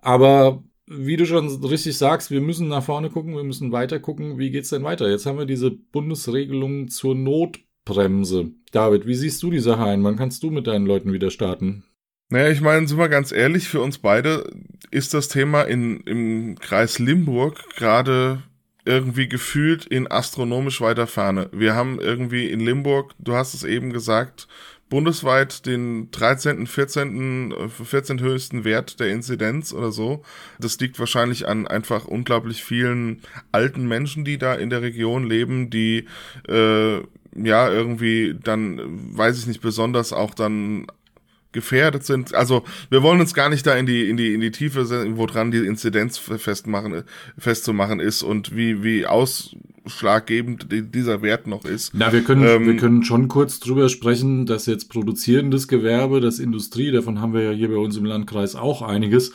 Aber 0.03 0.62
wie 0.90 1.17
du 1.17 1.26
schon 1.26 1.49
richtig 1.64 1.96
sagst, 1.96 2.31
wir 2.31 2.40
müssen 2.40 2.69
nach 2.69 2.82
vorne 2.82 3.11
gucken, 3.11 3.37
wir 3.37 3.44
müssen 3.44 3.73
weiter 3.73 4.00
gucken, 4.00 4.38
wie 4.38 4.50
geht's 4.50 4.70
denn 4.70 4.85
weiter? 4.85 5.11
Jetzt 5.11 5.26
haben 5.26 5.38
wir 5.38 5.46
diese 5.46 5.70
Bundesregelung 5.70 6.88
zur 6.88 7.14
Notbremse. 7.14 8.52
David, 8.73 9.06
wie 9.06 9.14
siehst 9.14 9.43
du 9.43 9.50
die 9.50 9.61
Sache 9.61 9.85
ein? 9.85 10.02
Wann 10.05 10.17
kannst 10.17 10.43
du 10.43 10.50
mit 10.50 10.67
deinen 10.67 10.87
Leuten 10.87 11.12
wieder 11.12 11.31
starten? 11.31 11.84
Naja, 12.31 12.51
ich 12.51 12.60
meine, 12.60 12.86
sind 12.86 12.98
wir 12.98 13.08
ganz 13.08 13.32
ehrlich, 13.32 13.69
für 13.69 13.81
uns 13.81 13.98
beide 13.98 14.51
ist 14.91 15.15
das 15.15 15.29
Thema 15.29 15.63
in, 15.63 16.01
im 16.01 16.58
Kreis 16.58 16.98
Limburg 16.98 17.65
gerade 17.77 18.43
irgendwie 18.84 19.29
gefühlt 19.29 19.84
in 19.86 20.10
astronomisch 20.10 20.81
weiter 20.81 21.06
Ferne. 21.06 21.48
Wir 21.53 21.74
haben 21.74 22.01
irgendwie 22.01 22.51
in 22.51 22.60
Limburg, 22.60 23.15
du 23.19 23.34
hast 23.34 23.55
es 23.55 23.65
eben 23.65 23.93
gesagt, 23.93 24.48
bundesweit 24.89 25.67
den 25.67 26.11
13., 26.11 26.67
14., 26.67 27.55
14. 27.69 28.21
höchsten 28.21 28.65
Wert 28.65 29.01
der 29.01 29.09
Inzidenz 29.09 29.73
oder 29.73 29.93
so. 29.93 30.23
Das 30.59 30.79
liegt 30.81 30.99
wahrscheinlich 30.99 31.47
an 31.47 31.67
einfach 31.67 32.07
unglaublich 32.07 32.65
vielen 32.65 33.23
alten 33.53 33.87
Menschen, 33.87 34.25
die 34.25 34.39
da 34.39 34.55
in 34.55 34.71
der 34.71 34.83
Region 34.83 35.29
leben, 35.29 35.71
die 35.71 36.07
äh, 36.49 36.99
ja 37.35 37.71
irgendwie 37.71 38.37
dann, 38.43 38.81
weiß 39.17 39.39
ich 39.39 39.47
nicht, 39.47 39.61
besonders 39.61 40.13
auch 40.13 40.35
dann 40.35 40.87
gefährdet 41.52 42.05
sind. 42.05 42.34
Also 42.34 42.62
wir 42.90 43.02
wollen 43.02 43.20
uns 43.20 43.34
gar 43.34 43.48
nicht 43.48 43.67
da 43.67 43.74
in 43.74 43.86
die 43.86 44.08
in 44.08 44.17
die 44.17 44.34
in 44.34 44.40
die 44.40 44.50
Tiefe, 44.50 44.88
woran 45.17 45.50
die 45.50 45.58
Inzidenz 45.58 46.19
festmachen 46.19 47.05
festzumachen 47.38 48.00
ist 48.00 48.22
und 48.22 48.55
wie 48.55 48.82
wie 48.82 49.06
ausschlaggebend 49.06 50.67
dieser 50.70 51.22
Wert 51.22 51.46
noch 51.46 51.64
ist. 51.64 51.93
Na, 51.94 52.12
wir 52.12 52.22
können 52.22 52.44
ähm, 52.44 52.67
wir 52.67 52.76
können 52.76 53.02
schon 53.02 53.28
kurz 53.28 53.60
drüber 53.60 53.88
sprechen, 53.88 54.46
dass 54.46 54.67
jetzt 54.67 54.90
produzierendes 54.90 55.69
Gewerbe, 55.69 56.20
das 56.20 56.38
Industrie, 56.38 56.90
davon 56.90 57.20
haben 57.20 57.32
wir 57.32 57.43
ja 57.43 57.52
hier 57.52 57.69
bei 57.69 57.78
uns 57.78 57.96
im 57.96 58.05
Landkreis 58.05 58.55
auch 58.55 58.82
einiges, 58.82 59.32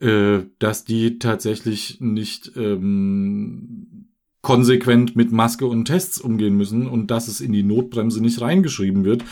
äh, 0.00 0.40
dass 0.58 0.84
die 0.84 1.18
tatsächlich 1.18 1.98
nicht 2.00 2.52
ähm, 2.56 4.08
konsequent 4.42 5.16
mit 5.16 5.32
Maske 5.32 5.66
und 5.66 5.86
Tests 5.86 6.20
umgehen 6.20 6.56
müssen 6.56 6.86
und 6.86 7.10
dass 7.10 7.28
es 7.28 7.40
in 7.40 7.52
die 7.52 7.62
Notbremse 7.62 8.20
nicht 8.20 8.40
reingeschrieben 8.40 9.04
wird. 9.04 9.24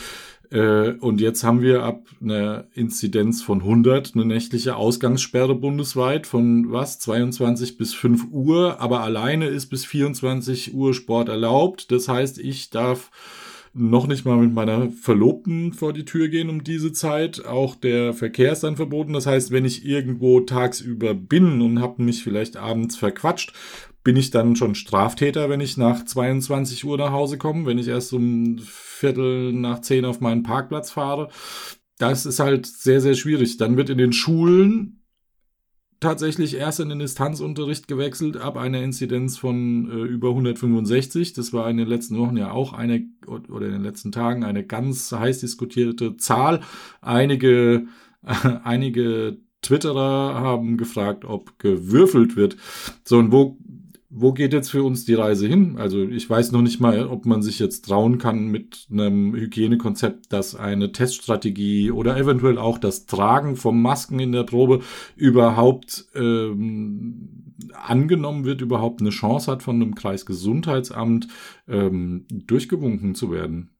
Äh, 0.53 0.91
und 0.99 1.19
jetzt 1.19 1.43
haben 1.43 1.61
wir 1.61 1.83
ab 1.83 2.05
einer 2.21 2.65
Inzidenz 2.75 3.41
von 3.41 3.61
100 3.61 4.11
eine 4.13 4.23
nächtliche 4.23 4.75
Ausgangssperre 4.75 5.55
bundesweit 5.55 6.27
von 6.27 6.71
was? 6.71 6.99
22 6.99 7.77
bis 7.77 7.95
5 7.95 8.27
Uhr, 8.31 8.79
aber 8.79 9.01
alleine 9.01 9.47
ist 9.47 9.67
bis 9.67 9.83
24 9.83 10.75
Uhr 10.75 10.93
Sport 10.93 11.29
erlaubt. 11.29 11.91
Das 11.91 12.07
heißt, 12.07 12.37
ich 12.37 12.69
darf 12.69 13.09
noch 13.73 14.05
nicht 14.05 14.23
mal 14.23 14.37
mit 14.37 14.53
meiner 14.53 14.89
Verlobten 14.91 15.73
vor 15.73 15.93
die 15.93 16.05
Tür 16.05 16.27
gehen 16.29 16.49
um 16.49 16.63
diese 16.63 16.91
Zeit. 16.91 17.45
Auch 17.45 17.75
der 17.75 18.13
Verkehr 18.13 18.51
ist 18.51 18.63
dann 18.63 18.75
verboten. 18.75 19.13
Das 19.13 19.25
heißt, 19.25 19.51
wenn 19.51 19.65
ich 19.65 19.85
irgendwo 19.85 20.41
tagsüber 20.41 21.15
bin 21.15 21.61
und 21.61 21.81
habe 21.81 22.03
mich 22.03 22.23
vielleicht 22.23 22.55
abends 22.55 22.95
verquatscht, 22.95 23.53
bin 24.03 24.15
ich 24.15 24.29
dann 24.31 24.55
schon 24.55 24.75
Straftäter, 24.75 25.49
wenn 25.49 25.61
ich 25.61 25.77
nach 25.77 26.05
22 26.05 26.85
Uhr 26.85 26.97
nach 26.97 27.11
Hause 27.11 27.37
komme, 27.37 27.65
wenn 27.65 27.77
ich 27.79 27.87
erst 27.87 28.13
um 28.13 28.59
Viertel 28.59 29.53
nach 29.53 29.81
zehn 29.81 30.05
auf 30.05 30.19
meinen 30.19 30.43
Parkplatz 30.43 30.91
fahre. 30.91 31.29
Das 31.97 32.25
ist 32.25 32.39
halt 32.39 32.65
sehr, 32.67 33.01
sehr 33.01 33.15
schwierig. 33.15 33.57
Dann 33.57 33.77
wird 33.77 33.89
in 33.89 33.97
den 33.97 34.13
Schulen 34.13 35.02
tatsächlich 36.03 36.55
erst 36.55 36.79
in 36.79 36.89
den 36.89 36.99
Distanzunterricht 36.99 37.87
gewechselt 37.87 38.37
ab 38.37 38.57
einer 38.57 38.81
Inzidenz 38.83 39.37
von 39.37 39.89
äh, 39.89 40.03
über 40.03 40.29
165. 40.29 41.33
Das 41.33 41.53
war 41.53 41.69
in 41.69 41.77
den 41.77 41.87
letzten 41.87 42.17
Wochen 42.19 42.37
ja 42.37 42.51
auch 42.51 42.73
eine 42.73 43.07
oder 43.25 43.65
in 43.65 43.73
den 43.73 43.83
letzten 43.83 44.11
Tagen 44.11 44.43
eine 44.43 44.65
ganz 44.65 45.11
heiß 45.11 45.39
diskutierte 45.39 46.17
Zahl. 46.17 46.61
Einige, 47.01 47.87
äh, 48.23 48.49
einige 48.63 49.37
Twitterer 49.61 50.35
haben 50.35 50.77
gefragt, 50.77 51.25
ob 51.25 51.57
gewürfelt 51.57 52.35
wird. 52.35 52.57
So, 53.03 53.17
und 53.17 53.31
wo 53.31 53.57
wo 54.15 54.31
geht 54.31 54.53
jetzt 54.53 54.69
für 54.69 54.83
uns 54.83 55.05
die 55.05 55.15
Reise 55.15 55.47
hin? 55.47 55.77
Also 55.77 56.03
ich 56.03 56.29
weiß 56.29 56.51
noch 56.51 56.61
nicht 56.61 56.79
mal, 56.79 57.07
ob 57.07 57.25
man 57.25 57.41
sich 57.41 57.57
jetzt 57.57 57.85
trauen 57.85 58.19
kann 58.19 58.45
mit 58.45 58.85
einem 58.91 59.33
Hygienekonzept, 59.33 60.31
dass 60.31 60.53
eine 60.55 60.91
Teststrategie 60.91 61.89
oder 61.89 62.15
eventuell 62.15 62.59
auch 62.59 62.77
das 62.77 63.07
Tragen 63.07 63.55
von 63.55 63.81
Masken 63.81 64.19
in 64.19 64.31
der 64.31 64.43
Probe 64.43 64.81
überhaupt 65.15 66.05
ähm, 66.13 67.55
angenommen 67.73 68.45
wird, 68.45 68.61
überhaupt 68.61 69.01
eine 69.01 69.09
Chance 69.09 69.51
hat, 69.51 69.63
von 69.63 69.77
einem 69.77 69.95
Kreisgesundheitsamt 69.95 71.27
ähm, 71.67 72.25
durchgewunken 72.29 73.15
zu 73.15 73.31
werden. 73.31 73.71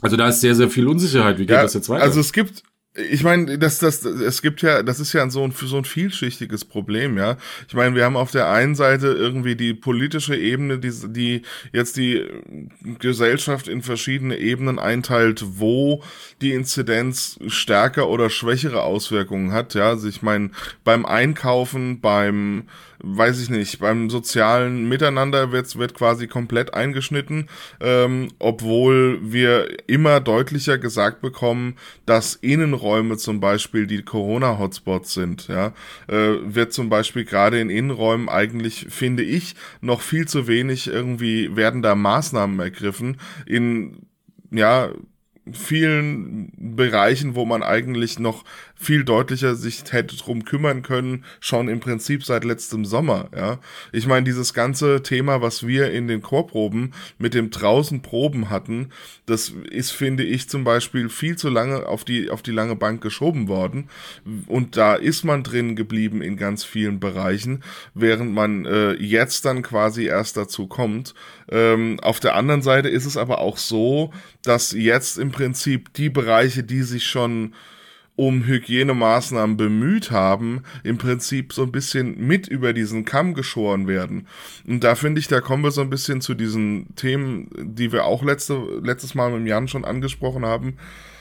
Also 0.00 0.16
da 0.16 0.28
ist 0.28 0.40
sehr, 0.40 0.54
sehr 0.54 0.70
viel 0.70 0.88
Unsicherheit. 0.88 1.38
Wie 1.38 1.42
geht 1.42 1.56
ja, 1.56 1.62
das 1.62 1.74
jetzt 1.74 1.90
weiter? 1.90 2.04
Also 2.04 2.20
es 2.20 2.32
gibt 2.32 2.62
ich 2.98 3.22
meine, 3.22 3.58
das, 3.58 3.78
das, 3.78 4.04
es 4.04 4.42
gibt 4.42 4.62
ja, 4.62 4.82
das 4.82 5.00
ist 5.00 5.12
ja 5.12 5.28
so 5.30 5.44
ein, 5.44 5.52
so 5.52 5.76
ein 5.76 5.84
vielschichtiges 5.84 6.64
Problem, 6.64 7.16
ja. 7.16 7.36
Ich 7.68 7.74
meine, 7.74 7.94
wir 7.94 8.04
haben 8.04 8.16
auf 8.16 8.30
der 8.30 8.50
einen 8.50 8.74
Seite 8.74 9.08
irgendwie 9.08 9.56
die 9.56 9.74
politische 9.74 10.36
Ebene, 10.36 10.78
die, 10.78 10.92
die 11.06 11.42
jetzt 11.72 11.96
die 11.96 12.26
Gesellschaft 12.98 13.68
in 13.68 13.82
verschiedene 13.82 14.38
Ebenen 14.38 14.78
einteilt, 14.78 15.44
wo 15.58 16.02
die 16.40 16.52
Inzidenz 16.52 17.38
stärker 17.46 18.08
oder 18.08 18.30
schwächere 18.30 18.82
Auswirkungen 18.82 19.52
hat, 19.52 19.74
ja. 19.74 19.90
Also 19.90 20.08
ich 20.08 20.22
meine, 20.22 20.50
beim 20.82 21.06
Einkaufen, 21.06 22.00
beim 22.00 22.64
weiß 23.00 23.40
ich 23.40 23.50
nicht, 23.50 23.78
beim 23.78 24.10
sozialen 24.10 24.88
Miteinander 24.88 25.52
wird, 25.52 25.76
wird 25.78 25.94
quasi 25.94 26.26
komplett 26.26 26.74
eingeschnitten, 26.74 27.48
ähm, 27.80 28.28
obwohl 28.38 29.20
wir 29.22 29.88
immer 29.88 30.20
deutlicher 30.20 30.78
gesagt 30.78 31.20
bekommen, 31.20 31.76
dass 32.06 32.34
Innenräume 32.34 33.16
zum 33.16 33.40
Beispiel 33.40 33.86
die 33.86 34.02
Corona-Hotspots 34.02 35.14
sind, 35.14 35.48
ja, 35.48 35.72
äh, 36.08 36.36
wird 36.42 36.72
zum 36.72 36.88
Beispiel 36.88 37.24
gerade 37.24 37.60
in 37.60 37.70
Innenräumen 37.70 38.28
eigentlich, 38.28 38.86
finde 38.88 39.22
ich, 39.22 39.54
noch 39.80 40.00
viel 40.00 40.26
zu 40.26 40.46
wenig 40.46 40.88
irgendwie 40.88 41.54
werden 41.56 41.82
da 41.82 41.94
Maßnahmen 41.94 42.58
ergriffen 42.58 43.18
in 43.46 44.06
ja, 44.50 44.90
vielen 45.52 46.52
Bereichen, 46.56 47.34
wo 47.34 47.44
man 47.44 47.62
eigentlich 47.62 48.18
noch 48.18 48.44
viel 48.78 49.04
deutlicher 49.04 49.56
sich 49.56 49.82
hätte 49.90 50.16
drum 50.16 50.44
kümmern 50.44 50.82
können, 50.82 51.24
schon 51.40 51.68
im 51.68 51.80
Prinzip 51.80 52.24
seit 52.24 52.44
letztem 52.44 52.84
Sommer, 52.84 53.28
ja. 53.36 53.58
Ich 53.92 54.06
meine, 54.06 54.24
dieses 54.24 54.54
ganze 54.54 55.02
Thema, 55.02 55.42
was 55.42 55.66
wir 55.66 55.90
in 55.90 56.06
den 56.06 56.22
Chorproben 56.22 56.94
mit 57.18 57.34
dem 57.34 57.50
draußen 57.50 58.02
Proben 58.02 58.50
hatten, 58.50 58.90
das 59.26 59.52
ist, 59.70 59.90
finde 59.90 60.22
ich, 60.22 60.48
zum 60.48 60.62
Beispiel 60.62 61.08
viel 61.08 61.36
zu 61.36 61.48
lange 61.48 61.86
auf 61.86 62.04
die, 62.04 62.30
auf 62.30 62.42
die 62.42 62.52
lange 62.52 62.76
Bank 62.76 63.02
geschoben 63.02 63.48
worden. 63.48 63.88
Und 64.46 64.76
da 64.76 64.94
ist 64.94 65.24
man 65.24 65.42
drin 65.42 65.74
geblieben 65.74 66.22
in 66.22 66.36
ganz 66.36 66.64
vielen 66.64 67.00
Bereichen, 67.00 67.64
während 67.94 68.32
man 68.32 68.64
äh, 68.64 68.92
jetzt 68.92 69.44
dann 69.44 69.62
quasi 69.62 70.04
erst 70.04 70.36
dazu 70.36 70.68
kommt. 70.68 71.14
Ähm, 71.50 71.98
auf 72.00 72.20
der 72.20 72.36
anderen 72.36 72.62
Seite 72.62 72.88
ist 72.88 73.06
es 73.06 73.16
aber 73.16 73.40
auch 73.40 73.56
so, 73.56 74.12
dass 74.44 74.72
jetzt 74.72 75.18
im 75.18 75.32
Prinzip 75.32 75.92
die 75.94 76.10
Bereiche, 76.10 76.62
die 76.62 76.82
sich 76.82 77.06
schon 77.06 77.54
um 78.18 78.44
Hygienemaßnahmen 78.44 79.56
bemüht 79.56 80.10
haben, 80.10 80.64
im 80.82 80.98
Prinzip 80.98 81.52
so 81.52 81.62
ein 81.62 81.70
bisschen 81.70 82.26
mit 82.26 82.48
über 82.48 82.72
diesen 82.72 83.04
Kamm 83.04 83.32
geschoren 83.32 83.86
werden. 83.86 84.26
Und 84.66 84.82
da 84.82 84.96
finde 84.96 85.20
ich, 85.20 85.28
da 85.28 85.40
kommen 85.40 85.62
wir 85.62 85.70
so 85.70 85.82
ein 85.82 85.90
bisschen 85.90 86.20
zu 86.20 86.34
diesen 86.34 86.96
Themen, 86.96 87.48
die 87.56 87.92
wir 87.92 88.06
auch 88.06 88.24
letzte, 88.24 88.60
letztes 88.82 89.14
Mal 89.14 89.30
mit 89.30 89.46
Jan 89.46 89.68
schon 89.68 89.84
angesprochen 89.84 90.44
haben. 90.44 90.78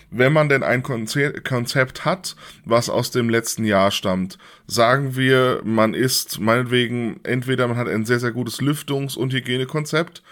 Wenn 0.10 0.34
man 0.34 0.50
denn 0.50 0.64
ein 0.64 0.82
Konzept 0.82 2.04
hat, 2.04 2.36
was 2.66 2.90
aus 2.90 3.12
dem 3.12 3.30
letzten 3.30 3.64
Jahr 3.64 3.92
stammt, 3.92 4.40
sagen 4.66 5.16
wir, 5.16 5.62
man 5.64 5.94
ist 5.94 6.40
meinetwegen, 6.40 7.20
entweder 7.22 7.68
man 7.68 7.78
hat 7.78 7.88
ein 7.88 8.06
sehr, 8.06 8.20
sehr 8.20 8.32
gutes 8.32 8.60
Lüftungs- 8.60 9.16
und 9.16 9.34
Hygienekonzept 9.34 10.24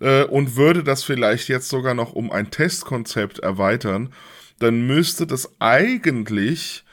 äh, 0.00 0.24
und 0.24 0.56
würde 0.56 0.82
das 0.82 1.04
vielleicht 1.04 1.48
jetzt 1.48 1.68
sogar 1.68 1.92
noch 1.92 2.14
um 2.14 2.32
ein 2.32 2.50
Testkonzept 2.50 3.40
erweitern, 3.40 4.14
dann 4.58 4.86
müsste 4.86 5.26
das 5.26 5.50
eigentlich 5.60 6.84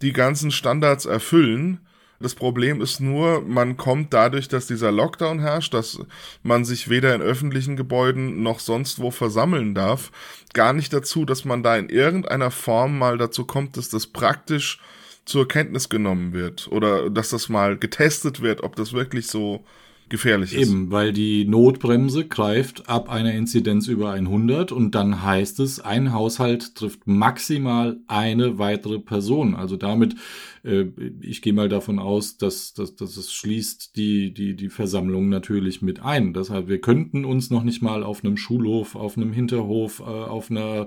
die 0.00 0.12
ganzen 0.12 0.50
Standards 0.50 1.04
erfüllen. 1.06 1.80
Das 2.18 2.34
Problem 2.34 2.80
ist 2.80 3.00
nur, 3.00 3.40
man 3.40 3.76
kommt 3.76 4.12
dadurch, 4.12 4.48
dass 4.48 4.66
dieser 4.66 4.92
Lockdown 4.92 5.40
herrscht, 5.40 5.74
dass 5.74 5.98
man 6.42 6.64
sich 6.64 6.88
weder 6.88 7.14
in 7.14 7.22
öffentlichen 7.22 7.76
Gebäuden 7.76 8.42
noch 8.42 8.60
sonst 8.60 9.00
wo 9.00 9.10
versammeln 9.10 9.74
darf, 9.74 10.12
gar 10.52 10.72
nicht 10.72 10.92
dazu, 10.92 11.24
dass 11.24 11.44
man 11.44 11.62
da 11.62 11.76
in 11.76 11.88
irgendeiner 11.88 12.50
Form 12.50 12.98
mal 12.98 13.18
dazu 13.18 13.44
kommt, 13.44 13.76
dass 13.76 13.88
das 13.88 14.06
praktisch 14.06 14.78
zur 15.24 15.48
Kenntnis 15.48 15.88
genommen 15.88 16.32
wird 16.32 16.68
oder 16.70 17.10
dass 17.10 17.30
das 17.30 17.48
mal 17.48 17.76
getestet 17.76 18.40
wird, 18.40 18.62
ob 18.62 18.76
das 18.76 18.92
wirklich 18.92 19.26
so 19.28 19.64
gefährlich 20.12 20.54
ist. 20.54 20.68
Eben, 20.68 20.92
weil 20.92 21.12
die 21.12 21.44
Notbremse 21.44 22.28
greift 22.28 22.88
ab 22.88 23.08
einer 23.08 23.32
Inzidenz 23.32 23.88
über 23.88 24.12
100 24.12 24.70
und 24.70 24.94
dann 24.94 25.24
heißt 25.24 25.58
es, 25.58 25.80
ein 25.80 26.12
Haushalt 26.12 26.76
trifft 26.76 27.08
maximal 27.08 27.98
eine 28.06 28.58
weitere 28.58 29.00
Person. 29.00 29.56
Also 29.56 29.76
damit, 29.76 30.14
äh, 30.62 30.84
ich 31.20 31.42
gehe 31.42 31.54
mal 31.54 31.68
davon 31.68 31.98
aus, 31.98 32.36
dass, 32.36 32.74
dass, 32.74 32.94
dass 32.94 33.16
es 33.16 33.32
schließt 33.32 33.96
die, 33.96 34.32
die, 34.32 34.54
die 34.54 34.68
Versammlung 34.68 35.28
natürlich 35.28 35.82
mit 35.82 36.00
ein. 36.00 36.34
Deshalb, 36.34 36.68
wir 36.68 36.80
könnten 36.80 37.24
uns 37.24 37.50
noch 37.50 37.64
nicht 37.64 37.82
mal 37.82 38.04
auf 38.04 38.22
einem 38.22 38.36
Schulhof, 38.36 38.94
auf 38.94 39.16
einem 39.16 39.32
Hinterhof, 39.32 40.00
äh, 40.00 40.04
auf 40.04 40.50
einer 40.50 40.86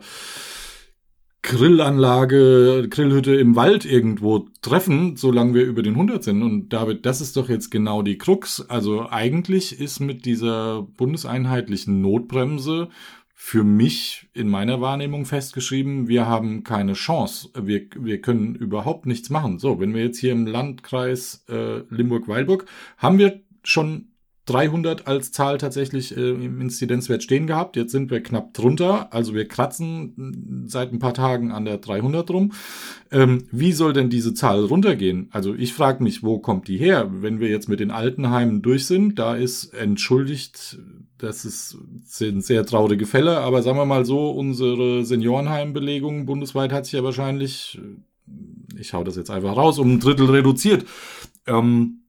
Grillanlage, 1.46 2.88
Grillhütte 2.90 3.36
im 3.36 3.56
Wald 3.56 3.86
irgendwo 3.86 4.48
treffen, 4.64 5.16
solange 5.16 5.54
wir 5.54 5.64
über 5.64 5.84
den 5.84 5.94
100 5.94 6.24
sind. 6.24 6.42
Und 6.42 6.70
David, 6.70 7.06
das 7.06 7.22
ist 7.22 7.38
doch 7.38 7.50
jetzt 7.50 7.70
genau 7.70 8.02
die 8.02 8.18
Krux. 8.18 8.62
Also 8.68 9.08
eigentlich 9.08 9.80
ist 9.80 10.00
mit 10.00 10.26
dieser 10.26 10.82
bundeseinheitlichen 10.82 12.02
Notbremse 12.02 12.90
für 13.36 13.64
mich 13.64 14.28
in 14.34 14.50
meiner 14.50 14.82
Wahrnehmung 14.82 15.26
festgeschrieben, 15.26 16.08
wir 16.08 16.26
haben 16.26 16.64
keine 16.64 16.94
Chance. 16.94 17.50
Wir, 17.56 17.86
wir 17.96 18.20
können 18.22 18.56
überhaupt 18.56 19.06
nichts 19.06 19.30
machen. 19.30 19.60
So, 19.60 19.80
wenn 19.80 19.94
wir 19.94 20.04
jetzt 20.04 20.18
hier 20.18 20.32
im 20.32 20.48
Landkreis 20.48 21.46
äh, 21.48 21.82
Limburg-Weilburg 21.90 22.66
haben 22.98 23.20
wir 23.20 23.42
schon 23.62 24.08
300 24.46 25.08
als 25.08 25.32
Zahl 25.32 25.58
tatsächlich 25.58 26.16
äh, 26.16 26.30
im 26.30 26.62
Inzidenzwert 26.62 27.24
stehen 27.24 27.48
gehabt. 27.48 27.76
Jetzt 27.76 27.92
sind 27.92 28.12
wir 28.12 28.22
knapp 28.22 28.54
drunter. 28.54 29.12
Also 29.12 29.34
wir 29.34 29.48
kratzen 29.48 30.66
seit 30.68 30.94
ein 30.94 31.00
paar 31.00 31.16
Tagen 31.16 31.52
an 31.52 31.66
der 31.66 31.80
300 31.80 32.30
rum. 32.30 32.52
Ähm, 33.12 33.46
wie 33.52 33.72
soll 33.72 33.94
denn 33.94 34.12
diese 34.12 34.36
Zahl 34.36 34.64
runtergehen? 34.66 35.30
Also 35.32 35.56
ich 35.56 35.74
frage 35.74 36.04
mich, 36.04 36.22
wo 36.22 36.38
kommt 36.38 36.68
die 36.68 36.78
her? 36.78 37.10
Wenn 37.12 37.40
wir 37.40 37.50
jetzt 37.50 37.70
mit 37.70 37.80
den 37.80 37.90
Altenheimen 37.90 38.62
durch 38.62 38.86
sind, 38.86 39.18
da 39.18 39.36
ist 39.36 39.74
entschuldigt, 39.74 40.78
das 41.18 41.44
ist, 41.46 41.78
sind 42.04 42.44
sehr 42.44 42.66
traurige 42.68 43.08
Fälle, 43.08 43.40
aber 43.40 43.64
sagen 43.64 43.78
wir 43.78 43.86
mal 43.86 44.06
so, 44.06 44.30
unsere 44.30 45.06
Seniorenheimbelegung 45.06 46.28
bundesweit 46.28 46.72
hat 46.72 46.86
sich 46.86 46.94
ja 46.94 47.04
wahrscheinlich, 47.04 47.80
ich 48.78 48.94
hau 48.94 49.04
das 49.04 49.16
jetzt 49.16 49.32
einfach 49.32 49.58
raus, 49.58 49.80
um 49.80 49.94
ein 49.94 50.00
Drittel 50.00 50.30
reduziert. 50.30 50.86
Ähm, 51.48 52.02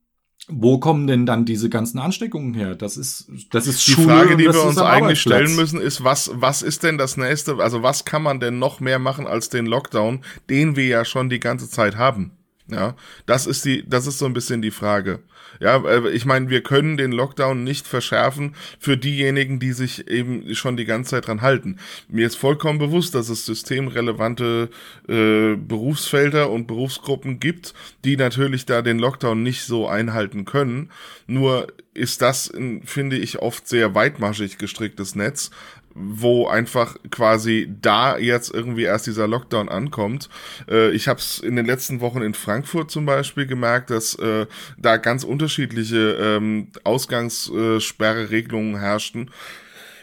wo 0.48 0.78
kommen 0.78 1.06
denn 1.06 1.26
dann 1.26 1.44
diese 1.44 1.68
ganzen 1.68 1.98
Ansteckungen 1.98 2.54
her? 2.54 2.74
Das 2.76 2.96
ist, 2.96 3.28
das 3.50 3.66
ist 3.66 3.86
die 3.86 3.92
Schule 3.92 4.06
Frage, 4.06 4.36
die 4.36 4.44
wir 4.44 4.64
uns 4.64 4.78
eigentlich 4.78 5.20
stellen 5.20 5.56
müssen, 5.56 5.80
ist, 5.80 6.04
was, 6.04 6.30
was 6.34 6.62
ist 6.62 6.82
denn 6.82 6.98
das 6.98 7.16
nächste? 7.16 7.56
Also 7.56 7.82
was 7.82 8.04
kann 8.04 8.22
man 8.22 8.38
denn 8.38 8.58
noch 8.58 8.80
mehr 8.80 8.98
machen 8.98 9.26
als 9.26 9.48
den 9.48 9.66
Lockdown, 9.66 10.20
den 10.48 10.76
wir 10.76 10.86
ja 10.86 11.04
schon 11.04 11.28
die 11.28 11.40
ganze 11.40 11.68
Zeit 11.68 11.96
haben? 11.96 12.35
Ja, 12.68 12.96
das 13.26 13.46
ist 13.46 13.64
die, 13.64 13.88
das 13.88 14.06
ist 14.06 14.18
so 14.18 14.26
ein 14.26 14.32
bisschen 14.32 14.60
die 14.60 14.72
Frage. 14.72 15.20
Ja, 15.60 15.76
äh, 15.84 16.10
ich 16.10 16.24
meine, 16.24 16.50
wir 16.50 16.62
können 16.62 16.96
den 16.96 17.12
Lockdown 17.12 17.62
nicht 17.62 17.86
verschärfen 17.86 18.56
für 18.78 18.96
diejenigen, 18.96 19.60
die 19.60 19.72
sich 19.72 20.08
eben 20.08 20.54
schon 20.54 20.76
die 20.76 20.84
ganze 20.84 21.10
Zeit 21.10 21.28
dran 21.28 21.42
halten. 21.42 21.78
Mir 22.08 22.26
ist 22.26 22.36
vollkommen 22.36 22.78
bewusst, 22.78 23.14
dass 23.14 23.28
es 23.28 23.46
systemrelevante 23.46 24.68
äh, 25.08 25.54
Berufsfelder 25.56 26.50
und 26.50 26.66
Berufsgruppen 26.66 27.38
gibt, 27.38 27.72
die 28.04 28.16
natürlich 28.16 28.66
da 28.66 28.82
den 28.82 28.98
Lockdown 28.98 29.42
nicht 29.42 29.62
so 29.62 29.86
einhalten 29.86 30.44
können. 30.44 30.90
Nur 31.28 31.68
ist 31.94 32.20
das, 32.20 32.52
finde 32.84 33.16
ich, 33.16 33.38
oft 33.38 33.68
sehr 33.68 33.94
weitmaschig 33.94 34.58
gestricktes 34.58 35.14
Netz 35.14 35.50
wo 35.98 36.46
einfach 36.46 36.96
quasi 37.10 37.72
da 37.80 38.18
jetzt 38.18 38.52
irgendwie 38.52 38.82
erst 38.82 39.06
dieser 39.06 39.26
Lockdown 39.26 39.68
ankommt. 39.68 40.28
Äh, 40.68 40.90
ich 40.90 41.08
habe 41.08 41.18
es 41.18 41.38
in 41.38 41.56
den 41.56 41.66
letzten 41.66 42.00
Wochen 42.00 42.22
in 42.22 42.34
Frankfurt 42.34 42.90
zum 42.90 43.06
Beispiel 43.06 43.46
gemerkt, 43.46 43.90
dass 43.90 44.14
äh, 44.16 44.46
da 44.78 44.98
ganz 44.98 45.24
unterschiedliche 45.24 46.12
ähm, 46.20 46.68
Ausgangssperreregelungen 46.84 48.78
herrschten. 48.78 49.30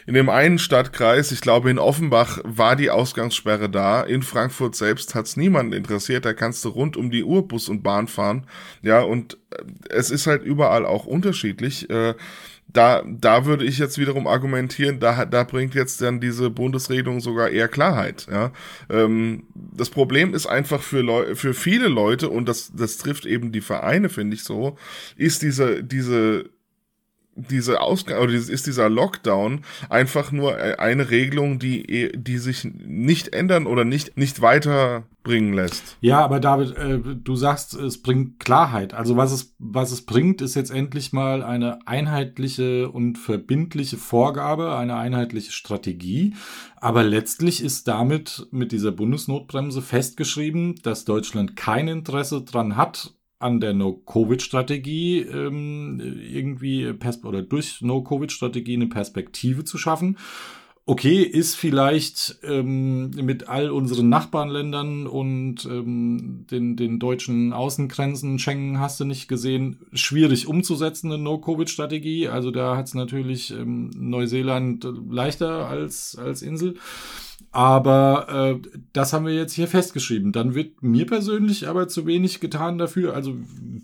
In 0.06 0.12
dem 0.12 0.28
einen 0.28 0.58
Stadtkreis, 0.58 1.32
ich 1.32 1.40
glaube 1.40 1.70
in 1.70 1.78
Offenbach, 1.78 2.38
war 2.44 2.76
die 2.76 2.90
Ausgangssperre 2.90 3.70
da. 3.70 4.02
In 4.02 4.22
Frankfurt 4.22 4.76
selbst 4.76 5.14
hat's 5.14 5.38
niemanden 5.38 5.72
interessiert. 5.72 6.26
Da 6.26 6.34
kannst 6.34 6.62
du 6.64 6.68
rund 6.68 6.98
um 6.98 7.10
die 7.10 7.24
Uhr 7.24 7.48
Bus 7.48 7.70
und 7.70 7.82
Bahn 7.82 8.06
fahren. 8.06 8.46
Ja, 8.82 9.00
und 9.00 9.38
äh, 9.50 9.62
es 9.88 10.10
ist 10.10 10.26
halt 10.26 10.42
überall 10.42 10.84
auch 10.84 11.06
unterschiedlich. 11.06 11.88
Äh, 11.88 12.14
da, 12.74 13.04
da 13.06 13.46
würde 13.46 13.64
ich 13.64 13.78
jetzt 13.78 13.98
wiederum 13.98 14.26
argumentieren, 14.26 14.98
da, 14.98 15.24
da 15.24 15.44
bringt 15.44 15.74
jetzt 15.74 16.02
dann 16.02 16.20
diese 16.20 16.50
Bundesregelung 16.50 17.20
sogar 17.20 17.48
eher 17.48 17.68
Klarheit. 17.68 18.26
Ja? 18.30 18.52
Ähm, 18.90 19.44
das 19.54 19.90
Problem 19.90 20.34
ist 20.34 20.46
einfach 20.46 20.82
für, 20.82 21.00
Leu 21.00 21.36
für 21.36 21.54
viele 21.54 21.86
Leute, 21.86 22.28
und 22.28 22.48
das, 22.48 22.72
das 22.74 22.98
trifft 22.98 23.26
eben 23.26 23.52
die 23.52 23.60
Vereine, 23.60 24.08
finde 24.08 24.34
ich 24.34 24.42
so, 24.42 24.76
ist 25.16 25.42
diese, 25.42 25.84
diese 25.84 26.50
diese 27.36 27.80
Ausgang 27.80 28.22
oder 28.22 28.32
ist 28.32 28.66
dieser 28.66 28.88
Lockdown 28.88 29.64
einfach 29.88 30.32
nur 30.32 30.58
äh, 30.58 30.76
eine 30.76 31.10
Regelung, 31.10 31.58
die 31.58 32.12
die 32.14 32.38
sich 32.38 32.64
nicht 32.64 33.34
ändern 33.34 33.66
oder 33.66 33.84
nicht 33.84 34.16
nicht 34.16 34.40
weiterbringen 34.40 35.52
lässt. 35.52 35.96
Ja, 36.00 36.24
aber 36.24 36.40
David, 36.40 36.76
äh, 36.76 36.98
du 37.02 37.36
sagst, 37.36 37.74
es 37.74 38.02
bringt 38.02 38.40
Klarheit. 38.40 38.94
Also 38.94 39.16
was 39.16 39.32
es 39.32 39.54
was 39.58 39.90
es 39.90 40.02
bringt, 40.02 40.42
ist 40.42 40.54
jetzt 40.54 40.70
endlich 40.70 41.12
mal 41.12 41.42
eine 41.42 41.78
einheitliche 41.86 42.90
und 42.90 43.18
verbindliche 43.18 43.96
Vorgabe, 43.96 44.76
eine 44.76 44.96
einheitliche 44.96 45.52
Strategie. 45.52 46.34
Aber 46.76 47.02
letztlich 47.02 47.62
ist 47.62 47.88
damit 47.88 48.46
mit 48.50 48.70
dieser 48.70 48.92
Bundesnotbremse 48.92 49.82
festgeschrieben, 49.82 50.76
dass 50.82 51.04
Deutschland 51.04 51.56
kein 51.56 51.88
Interesse 51.88 52.42
dran 52.42 52.76
hat, 52.76 53.14
an 53.38 53.60
der 53.60 53.74
No-Covid-Strategie 53.74 55.20
ähm, 55.20 56.00
irgendwie 56.00 56.92
Pers 56.92 57.22
oder 57.24 57.42
durch 57.42 57.80
No-Covid-Strategie 57.82 58.74
eine 58.74 58.86
Perspektive 58.86 59.64
zu 59.64 59.78
schaffen. 59.78 60.16
Okay, 60.86 61.22
ist 61.22 61.54
vielleicht 61.54 62.40
ähm, 62.42 63.08
mit 63.12 63.48
all 63.48 63.70
unseren 63.70 64.10
Nachbarländern 64.10 65.06
und 65.06 65.64
ähm, 65.64 66.44
den, 66.50 66.76
den 66.76 66.98
deutschen 66.98 67.54
Außengrenzen, 67.54 68.38
Schengen 68.38 68.78
hast 68.80 69.00
du 69.00 69.06
nicht 69.06 69.26
gesehen, 69.26 69.78
schwierig 69.94 70.46
umzusetzen, 70.46 71.10
eine 71.10 71.22
No-Covid-Strategie. 71.22 72.28
Also 72.28 72.50
da 72.50 72.76
hat 72.76 72.88
es 72.88 72.94
natürlich 72.94 73.50
ähm, 73.50 73.92
Neuseeland 73.96 74.86
leichter 75.08 75.66
als, 75.68 76.18
als 76.18 76.42
Insel. 76.42 76.74
Aber 77.50 78.60
äh, 78.64 78.68
das 78.92 79.12
haben 79.12 79.26
wir 79.26 79.34
jetzt 79.34 79.52
hier 79.52 79.68
festgeschrieben. 79.68 80.32
Dann 80.32 80.54
wird 80.56 80.82
mir 80.82 81.06
persönlich 81.06 81.68
aber 81.68 81.86
zu 81.86 82.04
wenig 82.04 82.40
getan 82.40 82.78
dafür. 82.78 83.14
Also 83.14 83.36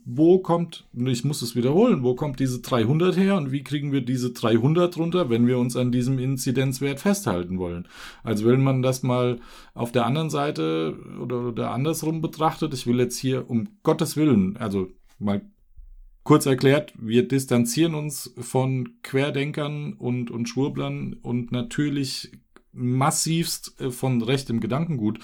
wo 0.04 0.38
kommt, 0.38 0.88
ich 0.92 1.24
muss 1.24 1.40
es 1.40 1.54
wiederholen, 1.54 2.02
wo 2.02 2.16
kommt 2.16 2.40
diese 2.40 2.60
300 2.60 3.16
her 3.16 3.36
und 3.36 3.52
wie 3.52 3.62
kriegen 3.62 3.92
wir 3.92 4.00
diese 4.00 4.32
300 4.32 4.96
runter, 4.96 5.30
wenn 5.30 5.46
wir 5.46 5.58
uns 5.58 5.76
an 5.76 5.92
diesem 5.92 6.18
Inzidenzwert 6.18 6.98
festhalten 6.98 7.58
wollen? 7.58 7.86
Also 8.24 8.46
wenn 8.46 8.60
man 8.60 8.82
das 8.82 9.04
mal 9.04 9.38
auf 9.74 9.92
der 9.92 10.04
anderen 10.04 10.30
Seite 10.30 10.96
oder, 11.22 11.48
oder 11.48 11.70
andersrum 11.70 12.20
betrachtet, 12.20 12.74
ich 12.74 12.88
will 12.88 12.98
jetzt 12.98 13.18
hier 13.18 13.48
um 13.48 13.68
Gottes 13.84 14.16
Willen, 14.16 14.56
also 14.56 14.88
mal 15.20 15.42
kurz 16.24 16.46
erklärt, 16.46 16.92
wir 16.98 17.26
distanzieren 17.26 17.94
uns 17.94 18.34
von 18.38 19.00
Querdenkern 19.02 19.92
und, 19.92 20.30
und 20.30 20.48
Schwurblern 20.48 21.14
und 21.14 21.52
natürlich 21.52 22.32
massivst 22.72 23.80
äh, 23.80 23.90
von 23.90 24.22
rechtem 24.22 24.60
Gedankengut. 24.60 25.18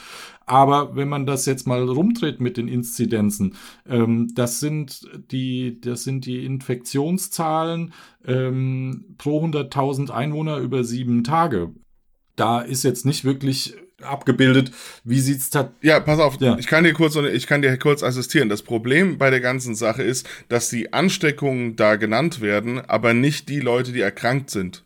Aber 0.44 0.96
wenn 0.96 1.08
man 1.08 1.26
das 1.26 1.46
jetzt 1.46 1.66
mal 1.66 1.82
rumdreht 1.82 2.40
mit 2.40 2.56
den 2.56 2.68
Inzidenzen, 2.68 3.54
ähm, 3.88 4.32
das 4.34 4.60
sind 4.60 5.08
die, 5.30 5.80
das 5.80 6.04
sind 6.04 6.26
die 6.26 6.44
Infektionszahlen 6.44 7.92
ähm, 8.24 9.16
pro 9.18 9.44
100.000 9.44 10.10
Einwohner 10.10 10.58
über 10.58 10.84
sieben 10.84 11.24
Tage. 11.24 11.72
Da 12.36 12.60
ist 12.60 12.84
jetzt 12.84 13.06
nicht 13.06 13.24
wirklich 13.24 13.74
abgebildet. 14.02 14.72
Wie 15.04 15.20
sieht's 15.20 15.50
da? 15.50 15.72
Ja, 15.80 16.00
pass 16.00 16.20
auf. 16.20 16.40
Ja. 16.40 16.58
Ich 16.58 16.66
kann 16.66 16.84
dir 16.84 16.92
kurz, 16.92 17.16
ich 17.16 17.46
kann 17.46 17.62
dir 17.62 17.76
kurz 17.78 18.02
assistieren. 18.02 18.48
Das 18.48 18.62
Problem 18.62 19.18
bei 19.18 19.30
der 19.30 19.40
ganzen 19.40 19.74
Sache 19.74 20.02
ist, 20.02 20.28
dass 20.48 20.68
die 20.68 20.92
Ansteckungen 20.92 21.76
da 21.76 21.96
genannt 21.96 22.40
werden, 22.40 22.80
aber 22.80 23.14
nicht 23.14 23.48
die 23.48 23.61
Leute, 23.61 23.92
die 23.92 24.00
erkrankt 24.00 24.50
sind. 24.50 24.85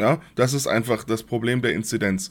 Ja, 0.00 0.20
das 0.34 0.54
ist 0.54 0.66
einfach 0.66 1.04
das 1.04 1.22
Problem 1.22 1.62
der 1.62 1.72
Inzidenz. 1.72 2.30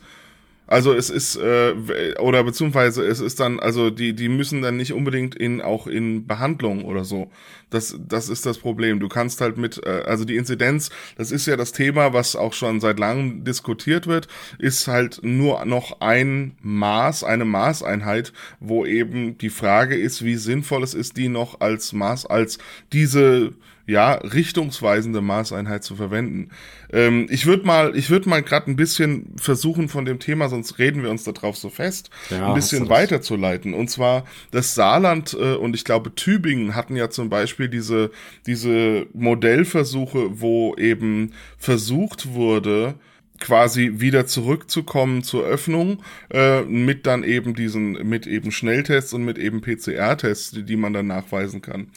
Also 0.69 0.93
es 0.93 1.09
ist 1.09 1.35
äh, 1.35 1.73
oder 2.19 2.43
beziehungsweise 2.43 3.03
es 3.03 3.19
ist 3.19 3.39
dann 3.39 3.59
also 3.59 3.89
die 3.89 4.13
die 4.13 4.29
müssen 4.29 4.61
dann 4.61 4.77
nicht 4.77 4.93
unbedingt 4.93 5.33
in 5.33 5.61
auch 5.61 5.87
in 5.87 6.27
Behandlung 6.27 6.85
oder 6.85 7.05
so. 7.05 7.31
Das 7.71 7.97
das 8.07 8.29
ist 8.29 8.45
das 8.45 8.59
Problem. 8.59 8.99
Du 8.99 9.07
kannst 9.09 9.41
halt 9.41 9.57
mit 9.57 9.81
äh, 9.83 10.03
also 10.05 10.25
die 10.25 10.35
Inzidenz, 10.35 10.91
das 11.17 11.31
ist 11.31 11.47
ja 11.47 11.57
das 11.57 11.71
Thema, 11.71 12.13
was 12.13 12.35
auch 12.35 12.53
schon 12.53 12.81
seit 12.81 12.99
langem 12.99 13.43
diskutiert 13.43 14.05
wird, 14.05 14.27
ist 14.59 14.87
halt 14.87 15.21
nur 15.23 15.65
noch 15.65 16.01
ein 16.01 16.55
Maß, 16.61 17.23
eine 17.23 17.45
Maßeinheit, 17.45 18.31
wo 18.59 18.85
eben 18.85 19.39
die 19.39 19.49
Frage 19.49 19.95
ist, 19.97 20.23
wie 20.23 20.35
sinnvoll 20.35 20.83
es 20.83 20.93
ist, 20.93 21.17
die 21.17 21.29
noch 21.29 21.61
als 21.61 21.93
Maß 21.93 22.27
als 22.27 22.59
diese 22.93 23.53
ja, 23.89 24.13
richtungsweisende 24.13 25.19
Maßeinheit 25.19 25.83
zu 25.83 25.95
verwenden. 25.95 26.49
Ähm, 26.93 27.27
ich 27.31 27.47
würde 27.47 27.65
mal, 27.65 27.95
ich 27.95 28.11
würde 28.11 28.29
mal 28.29 28.43
gerade 28.43 28.69
ein 28.69 28.75
bisschen 28.75 29.33
versuchen 29.35 29.89
von 29.89 30.05
dem 30.05 30.19
Thema, 30.19 30.47
sonst 30.47 30.77
reden 30.77 31.01
wir 31.01 31.09
uns 31.09 31.23
darauf 31.23 31.57
so 31.57 31.69
fest, 31.69 32.11
ja, 32.29 32.47
ein 32.47 32.53
bisschen 32.53 32.87
weiterzuleiten. 32.87 33.73
Und 33.73 33.89
zwar 33.89 34.25
das 34.51 34.75
Saarland 34.75 35.33
äh, 35.33 35.55
und 35.55 35.75
ich 35.75 35.85
glaube 35.85 36.13
Tübingen 36.13 36.75
hatten 36.75 36.95
ja 36.95 37.09
zum 37.09 37.29
Beispiel 37.29 37.67
diese, 37.67 38.11
diese 38.45 39.07
Modellversuche, 39.13 40.39
wo 40.39 40.75
eben 40.75 41.33
versucht 41.57 42.33
wurde, 42.33 42.93
quasi 43.39 43.93
wieder 43.95 44.25
zurückzukommen 44.25 45.23
zur 45.23 45.45
Öffnung 45.45 46.03
äh, 46.31 46.61
mit 46.61 47.05
dann 47.05 47.23
eben 47.23 47.53
diesen 47.53 47.93
mit 48.07 48.27
eben 48.27 48.51
Schnelltests 48.51 49.13
und 49.13 49.23
mit 49.23 49.37
eben 49.37 49.61
PCR-Tests, 49.61 50.51
die, 50.51 50.63
die 50.63 50.75
man 50.75 50.93
dann 50.93 51.07
nachweisen 51.07 51.61
kann. 51.61 51.87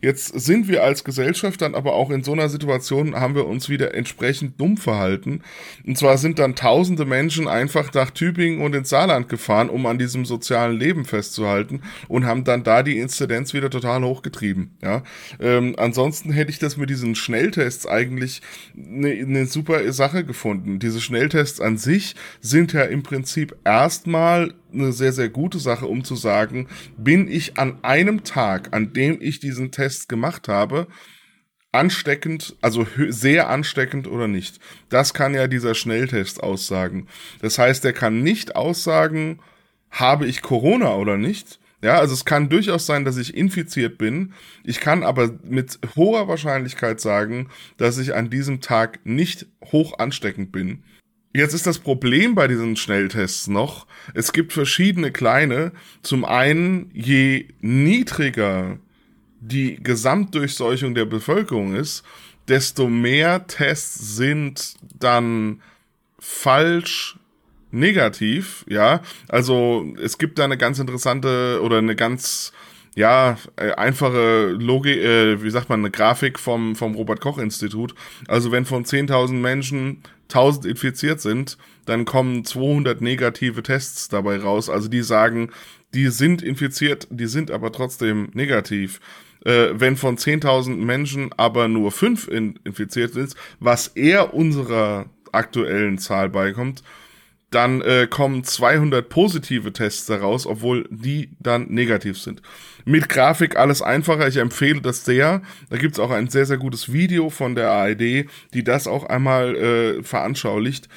Jetzt 0.00 0.28
sind 0.28 0.68
wir 0.68 0.82
als 0.82 1.04
Gesellschaft 1.04 1.62
dann 1.62 1.74
aber 1.74 1.94
auch 1.94 2.10
in 2.10 2.24
so 2.24 2.32
einer 2.32 2.48
Situation 2.48 3.14
haben 3.14 3.34
wir 3.34 3.46
uns 3.46 3.68
wieder 3.68 3.94
entsprechend 3.94 4.60
dumm 4.60 4.76
verhalten 4.76 5.42
und 5.86 5.98
zwar 5.98 6.18
sind 6.18 6.38
dann 6.38 6.54
tausende 6.54 7.04
Menschen 7.04 7.48
einfach 7.48 7.92
nach 7.94 8.10
Tübingen 8.10 8.60
und 8.60 8.74
ins 8.74 8.88
Saarland 8.88 9.28
gefahren, 9.28 9.68
um 9.70 9.86
an 9.86 9.98
diesem 9.98 10.24
sozialen 10.24 10.76
Leben 10.78 11.04
festzuhalten 11.04 11.82
und 12.08 12.24
haben 12.24 12.44
dann 12.44 12.62
da 12.62 12.82
die 12.82 12.98
Inzidenz 12.98 13.54
wieder 13.54 13.70
total 13.70 14.02
hochgetrieben. 14.02 14.76
Ja, 14.82 15.02
ähm, 15.40 15.74
ansonsten 15.78 16.32
hätte 16.32 16.50
ich 16.50 16.58
das 16.58 16.76
mit 16.76 16.90
diesen 16.90 17.14
Schnelltests 17.14 17.86
eigentlich 17.86 18.42
eine 18.76 19.26
ne 19.26 19.46
super 19.46 19.92
Sache 19.92 20.24
gefunden 20.24 20.78
diese 20.86 21.00
Schnelltests 21.00 21.60
an 21.60 21.78
sich 21.78 22.14
sind 22.40 22.72
ja 22.72 22.82
im 22.82 23.02
Prinzip 23.02 23.56
erstmal 23.64 24.54
eine 24.72 24.92
sehr, 24.92 25.12
sehr 25.12 25.28
gute 25.28 25.58
Sache, 25.58 25.86
um 25.86 26.04
zu 26.04 26.14
sagen, 26.14 26.68
bin 26.96 27.28
ich 27.28 27.58
an 27.58 27.82
einem 27.82 28.22
Tag, 28.22 28.72
an 28.72 28.92
dem 28.92 29.20
ich 29.20 29.40
diesen 29.40 29.72
Test 29.72 30.08
gemacht 30.08 30.46
habe, 30.46 30.86
ansteckend, 31.72 32.54
also 32.60 32.86
sehr 33.08 33.48
ansteckend 33.48 34.06
oder 34.06 34.28
nicht. 34.28 34.60
Das 34.88 35.12
kann 35.12 35.34
ja 35.34 35.48
dieser 35.48 35.74
Schnelltest 35.74 36.40
aussagen. 36.40 37.08
Das 37.42 37.58
heißt, 37.58 37.84
er 37.84 37.92
kann 37.92 38.22
nicht 38.22 38.54
aussagen, 38.54 39.40
habe 39.90 40.26
ich 40.26 40.40
Corona 40.40 40.94
oder 40.94 41.16
nicht. 41.16 41.58
Ja, 41.82 41.98
also 41.98 42.14
es 42.14 42.24
kann 42.24 42.48
durchaus 42.48 42.86
sein, 42.86 43.04
dass 43.04 43.16
ich 43.16 43.36
infiziert 43.36 43.98
bin. 43.98 44.32
Ich 44.64 44.80
kann 44.80 45.02
aber 45.02 45.30
mit 45.44 45.78
hoher 45.94 46.26
Wahrscheinlichkeit 46.26 47.00
sagen, 47.00 47.48
dass 47.76 47.98
ich 47.98 48.14
an 48.14 48.30
diesem 48.30 48.60
Tag 48.60 49.00
nicht 49.04 49.46
hoch 49.72 49.98
ansteckend 49.98 50.52
bin. 50.52 50.82
Jetzt 51.34 51.52
ist 51.52 51.66
das 51.66 51.78
Problem 51.78 52.34
bei 52.34 52.48
diesen 52.48 52.76
Schnelltests 52.76 53.46
noch, 53.46 53.86
es 54.14 54.32
gibt 54.32 54.54
verschiedene 54.54 55.12
kleine. 55.12 55.72
Zum 56.00 56.24
einen, 56.24 56.90
je 56.94 57.48
niedriger 57.60 58.78
die 59.40 59.76
Gesamtdurchseuchung 59.82 60.94
der 60.94 61.04
Bevölkerung 61.04 61.74
ist, 61.74 62.04
desto 62.48 62.88
mehr 62.88 63.46
Tests 63.46 64.16
sind 64.16 64.76
dann 64.98 65.60
falsch 66.18 67.18
negativ, 67.76 68.64
ja. 68.68 69.00
Also 69.28 69.86
es 70.02 70.18
gibt 70.18 70.38
da 70.38 70.44
eine 70.44 70.56
ganz 70.56 70.78
interessante 70.78 71.60
oder 71.62 71.78
eine 71.78 71.94
ganz 71.94 72.52
ja, 72.96 73.36
äh, 73.56 73.72
einfache 73.72 74.56
Logik, 74.58 74.96
äh, 74.96 75.42
wie 75.42 75.50
sagt 75.50 75.68
man, 75.68 75.80
eine 75.80 75.90
Grafik 75.90 76.38
vom, 76.38 76.74
vom 76.74 76.94
Robert 76.94 77.20
Koch 77.20 77.38
Institut. 77.38 77.94
Also 78.26 78.50
wenn 78.52 78.64
von 78.64 78.84
10.000 78.84 79.34
Menschen 79.34 80.02
1000 80.28 80.64
infiziert 80.64 81.20
sind, 81.20 81.58
dann 81.84 82.06
kommen 82.06 82.44
200 82.44 83.00
negative 83.00 83.62
Tests 83.62 84.08
dabei 84.08 84.38
raus. 84.38 84.70
Also 84.70 84.88
die 84.88 85.02
sagen, 85.02 85.50
die 85.94 86.08
sind 86.08 86.42
infiziert, 86.42 87.06
die 87.10 87.26
sind 87.26 87.50
aber 87.50 87.70
trotzdem 87.70 88.30
negativ. 88.32 89.00
Äh, 89.44 89.68
wenn 89.74 89.96
von 89.96 90.16
10.000 90.16 90.76
Menschen 90.76 91.30
aber 91.36 91.68
nur 91.68 91.92
5 91.92 92.28
in, 92.28 92.58
infiziert 92.64 93.12
sind, 93.12 93.34
was 93.60 93.88
eher 93.88 94.34
unserer 94.34 95.06
aktuellen 95.32 95.98
Zahl 95.98 96.30
beikommt, 96.30 96.82
dann 97.56 97.80
äh, 97.80 98.06
kommen 98.06 98.44
200 98.44 99.08
positive 99.08 99.72
Tests 99.72 100.04
daraus, 100.04 100.46
obwohl 100.46 100.86
die 100.90 101.30
dann 101.40 101.68
negativ 101.68 102.18
sind. 102.18 102.42
Mit 102.84 103.08
Grafik 103.08 103.56
alles 103.56 103.80
einfacher. 103.80 104.28
Ich 104.28 104.36
empfehle 104.36 104.82
das 104.82 105.06
sehr. 105.06 105.40
Da 105.70 105.78
gibt's 105.78 105.98
auch 105.98 106.10
ein 106.10 106.28
sehr, 106.28 106.44
sehr 106.44 106.58
gutes 106.58 106.92
Video 106.92 107.30
von 107.30 107.54
der 107.54 107.70
ARD, 107.70 108.26
die 108.52 108.62
das 108.62 108.86
auch 108.86 109.04
einmal 109.04 109.56
äh, 109.56 110.02
veranschaulicht. 110.02 110.90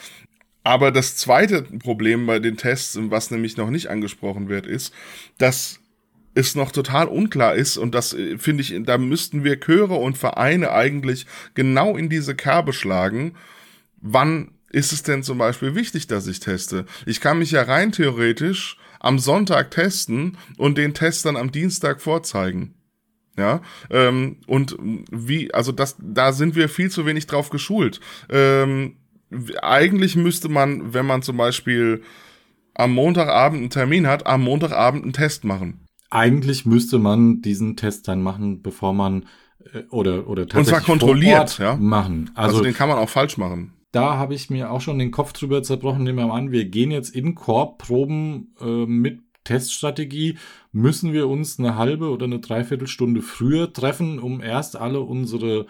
Aber 0.65 0.91
das 0.91 1.15
zweite 1.15 1.61
Problem 1.61 2.25
bei 2.25 2.39
den 2.39 2.57
Tests, 2.57 2.99
was 3.01 3.31
nämlich 3.31 3.55
noch 3.55 3.69
nicht 3.69 3.87
angesprochen 3.87 4.49
wird, 4.49 4.67
ist, 4.67 4.93
dass 5.37 5.79
es 6.35 6.55
noch 6.55 6.73
total 6.73 7.07
unklar 7.07 7.55
ist 7.55 7.77
und 7.77 7.95
das 7.95 8.13
äh, 8.13 8.37
finde 8.37 8.63
ich, 8.63 8.75
da 8.83 8.97
müssten 8.97 9.45
wir 9.45 9.61
Chöre 9.61 9.95
und 9.95 10.17
Vereine 10.17 10.73
eigentlich 10.73 11.25
genau 11.53 11.95
in 11.95 12.09
diese 12.09 12.35
Kerbe 12.35 12.73
schlagen. 12.73 13.35
Wann 14.01 14.51
ist 14.71 14.93
es 14.93 15.03
denn 15.03 15.23
zum 15.23 15.37
Beispiel 15.37 15.75
wichtig, 15.75 16.07
dass 16.07 16.27
ich 16.27 16.39
teste? 16.39 16.85
Ich 17.05 17.21
kann 17.21 17.39
mich 17.39 17.51
ja 17.51 17.63
rein 17.63 17.91
theoretisch 17.91 18.77
am 18.99 19.19
Sonntag 19.19 19.71
testen 19.71 20.37
und 20.57 20.77
den 20.77 20.93
Test 20.93 21.25
dann 21.25 21.37
am 21.37 21.51
Dienstag 21.51 22.01
vorzeigen. 22.01 22.75
Ja, 23.37 23.61
ähm, 23.89 24.37
und 24.47 24.75
wie, 24.79 25.53
also 25.53 25.71
das, 25.71 25.95
da 25.97 26.33
sind 26.33 26.55
wir 26.55 26.67
viel 26.67 26.91
zu 26.91 27.05
wenig 27.05 27.25
drauf 27.25 27.49
geschult. 27.49 28.01
Ähm, 28.29 28.97
eigentlich 29.61 30.17
müsste 30.17 30.49
man, 30.49 30.93
wenn 30.93 31.05
man 31.05 31.21
zum 31.21 31.37
Beispiel 31.37 32.01
am 32.73 32.91
Montagabend 32.91 33.59
einen 33.59 33.69
Termin 33.69 34.07
hat, 34.07 34.27
am 34.27 34.41
Montagabend 34.41 35.03
einen 35.03 35.13
Test 35.13 35.45
machen. 35.45 35.85
Eigentlich 36.09 36.65
müsste 36.65 36.99
man 36.99 37.41
diesen 37.41 37.77
Test 37.77 38.09
dann 38.09 38.21
machen, 38.21 38.61
bevor 38.61 38.93
man 38.93 39.25
äh, 39.73 39.83
oder 39.89 40.27
oder 40.27 40.45
tatsächlich 40.45 40.57
Und 40.57 40.65
zwar 40.65 40.81
kontrolliert, 40.81 41.59
ja? 41.59 41.77
machen. 41.77 42.31
Also, 42.33 42.57
also 42.57 42.63
den 42.63 42.73
kann 42.73 42.89
man 42.89 42.97
auch 42.97 43.09
falsch 43.09 43.37
machen. 43.37 43.73
Da 43.91 44.17
habe 44.17 44.35
ich 44.35 44.49
mir 44.49 44.71
auch 44.71 44.81
schon 44.81 44.99
den 44.99 45.11
Kopf 45.11 45.33
drüber 45.33 45.63
zerbrochen. 45.63 46.03
Nehmen 46.03 46.19
wir 46.19 46.27
mal 46.27 46.37
an, 46.37 46.51
wir 46.51 46.65
gehen 46.65 46.91
jetzt 46.91 47.15
in 47.15 47.33
Korbproben 47.35 48.55
äh, 48.59 48.85
mit 48.85 49.21
Teststrategie. 49.43 50.37
Müssen 50.71 51.11
wir 51.11 51.27
uns 51.27 51.57
eine 51.57 51.75
halbe 51.75 52.09
oder 52.09 52.25
eine 52.25 52.39
Dreiviertelstunde 52.39 53.21
früher 53.21 53.73
treffen, 53.73 54.19
um 54.19 54.41
erst 54.41 54.75
alle 54.75 55.01
unsere 55.01 55.65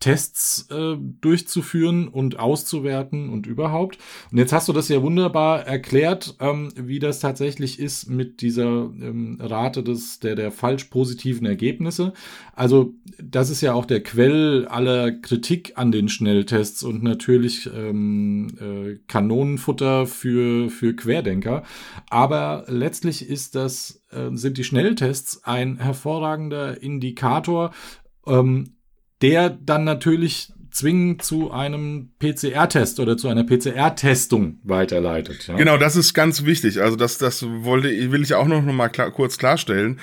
Tests 0.00 0.68
äh, 0.70 0.96
durchzuführen 1.20 2.06
und 2.06 2.38
auszuwerten 2.38 3.30
und 3.30 3.46
überhaupt. 3.46 3.98
Und 4.30 4.38
jetzt 4.38 4.52
hast 4.52 4.68
du 4.68 4.72
das 4.72 4.88
ja 4.88 5.02
wunderbar 5.02 5.66
erklärt, 5.66 6.36
ähm, 6.38 6.72
wie 6.76 7.00
das 7.00 7.18
tatsächlich 7.18 7.80
ist 7.80 8.08
mit 8.08 8.40
dieser 8.40 8.66
ähm, 8.66 9.38
Rate 9.40 9.82
des 9.82 10.20
der 10.20 10.36
der 10.36 10.52
falsch 10.52 10.84
positiven 10.84 11.46
Ergebnisse. 11.46 12.12
Also 12.54 12.94
das 13.20 13.50
ist 13.50 13.60
ja 13.60 13.74
auch 13.74 13.86
der 13.86 14.02
Quell 14.02 14.66
aller 14.68 15.10
Kritik 15.10 15.72
an 15.74 15.90
den 15.90 16.08
Schnelltests 16.08 16.84
und 16.84 17.02
natürlich 17.02 17.68
ähm, 17.74 18.48
äh, 18.60 19.00
Kanonenfutter 19.08 20.06
für 20.06 20.70
für 20.70 20.94
Querdenker. 20.94 21.64
Aber 22.08 22.64
letztlich 22.68 23.28
ist 23.28 23.56
das 23.56 24.00
äh, 24.12 24.30
sind 24.34 24.58
die 24.58 24.64
Schnelltests 24.64 25.42
ein 25.42 25.78
hervorragender 25.78 26.80
Indikator 26.80 27.72
ähm, 28.26 28.77
der 29.22 29.50
dann 29.50 29.84
natürlich 29.84 30.52
zwingend 30.70 31.22
zu 31.22 31.50
einem 31.50 32.10
PCR-Test 32.20 33.00
oder 33.00 33.16
zu 33.16 33.28
einer 33.28 33.42
PCR-Testung 33.42 34.58
weiterleitet. 34.62 35.48
Ja? 35.48 35.56
Genau, 35.56 35.76
das 35.76 35.96
ist 35.96 36.14
ganz 36.14 36.44
wichtig. 36.44 36.80
Also 36.80 36.96
das, 36.96 37.18
das 37.18 37.44
wollte, 37.44 38.12
will 38.12 38.22
ich 38.22 38.34
auch 38.34 38.46
noch 38.46 38.62
mal 38.62 38.88
klar, 38.88 39.10
kurz 39.10 39.38
klarstellen. 39.38 39.98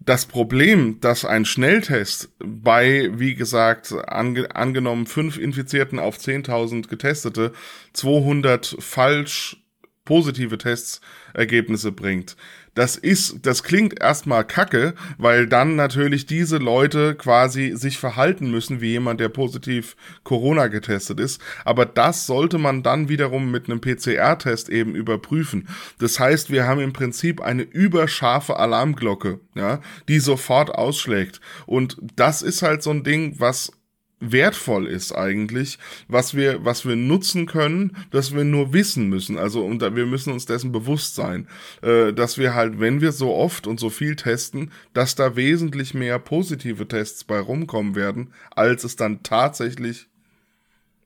Das 0.00 0.26
Problem, 0.26 0.98
dass 1.00 1.24
ein 1.24 1.44
Schnelltest 1.44 2.30
bei, 2.38 3.10
wie 3.14 3.34
gesagt, 3.34 3.92
ange, 3.92 4.54
angenommen 4.56 5.06
fünf 5.06 5.38
Infizierten 5.38 5.98
auf 6.00 6.16
10.000 6.16 6.88
Getestete 6.88 7.52
200 7.92 8.76
falsch 8.80 9.58
positive 10.04 10.58
Tests 10.58 11.00
Ergebnisse 11.34 11.92
bringt 11.92 12.36
das 12.76 12.96
ist, 12.96 13.46
das 13.46 13.62
klingt 13.62 14.00
erstmal 14.00 14.44
kacke, 14.44 14.94
weil 15.16 15.46
dann 15.46 15.76
natürlich 15.76 16.26
diese 16.26 16.58
Leute 16.58 17.14
quasi 17.14 17.72
sich 17.74 17.98
verhalten 17.98 18.50
müssen 18.50 18.82
wie 18.82 18.90
jemand, 18.90 19.18
der 19.18 19.30
positiv 19.30 19.96
Corona 20.24 20.68
getestet 20.68 21.18
ist. 21.18 21.40
Aber 21.64 21.86
das 21.86 22.26
sollte 22.26 22.58
man 22.58 22.82
dann 22.82 23.08
wiederum 23.08 23.50
mit 23.50 23.68
einem 23.68 23.80
PCR-Test 23.80 24.68
eben 24.68 24.94
überprüfen. 24.94 25.68
Das 25.98 26.20
heißt, 26.20 26.50
wir 26.50 26.66
haben 26.66 26.80
im 26.80 26.92
Prinzip 26.92 27.40
eine 27.40 27.62
überscharfe 27.62 28.58
Alarmglocke, 28.58 29.40
ja, 29.54 29.80
die 30.08 30.18
sofort 30.18 30.70
ausschlägt. 30.70 31.40
Und 31.64 31.96
das 32.14 32.42
ist 32.42 32.60
halt 32.60 32.82
so 32.82 32.90
ein 32.90 33.04
Ding, 33.04 33.36
was 33.38 33.72
wertvoll 34.20 34.86
ist 34.86 35.12
eigentlich, 35.12 35.78
was 36.08 36.34
wir, 36.34 36.64
was 36.64 36.86
wir 36.86 36.96
nutzen 36.96 37.46
können, 37.46 37.96
dass 38.10 38.34
wir 38.34 38.44
nur 38.44 38.72
wissen 38.72 39.08
müssen. 39.08 39.38
Also 39.38 39.64
und 39.64 39.82
wir 39.82 40.06
müssen 40.06 40.32
uns 40.32 40.46
dessen 40.46 40.72
bewusst 40.72 41.14
sein, 41.14 41.48
äh, 41.82 42.12
dass 42.12 42.38
wir 42.38 42.54
halt, 42.54 42.80
wenn 42.80 43.00
wir 43.00 43.12
so 43.12 43.34
oft 43.34 43.66
und 43.66 43.78
so 43.78 43.90
viel 43.90 44.16
testen, 44.16 44.72
dass 44.94 45.14
da 45.14 45.36
wesentlich 45.36 45.92
mehr 45.92 46.18
positive 46.18 46.88
Tests 46.88 47.24
bei 47.24 47.38
rumkommen 47.38 47.94
werden, 47.94 48.32
als 48.50 48.84
es 48.84 48.96
dann 48.96 49.22
tatsächlich 49.22 50.08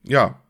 ja 0.03 0.41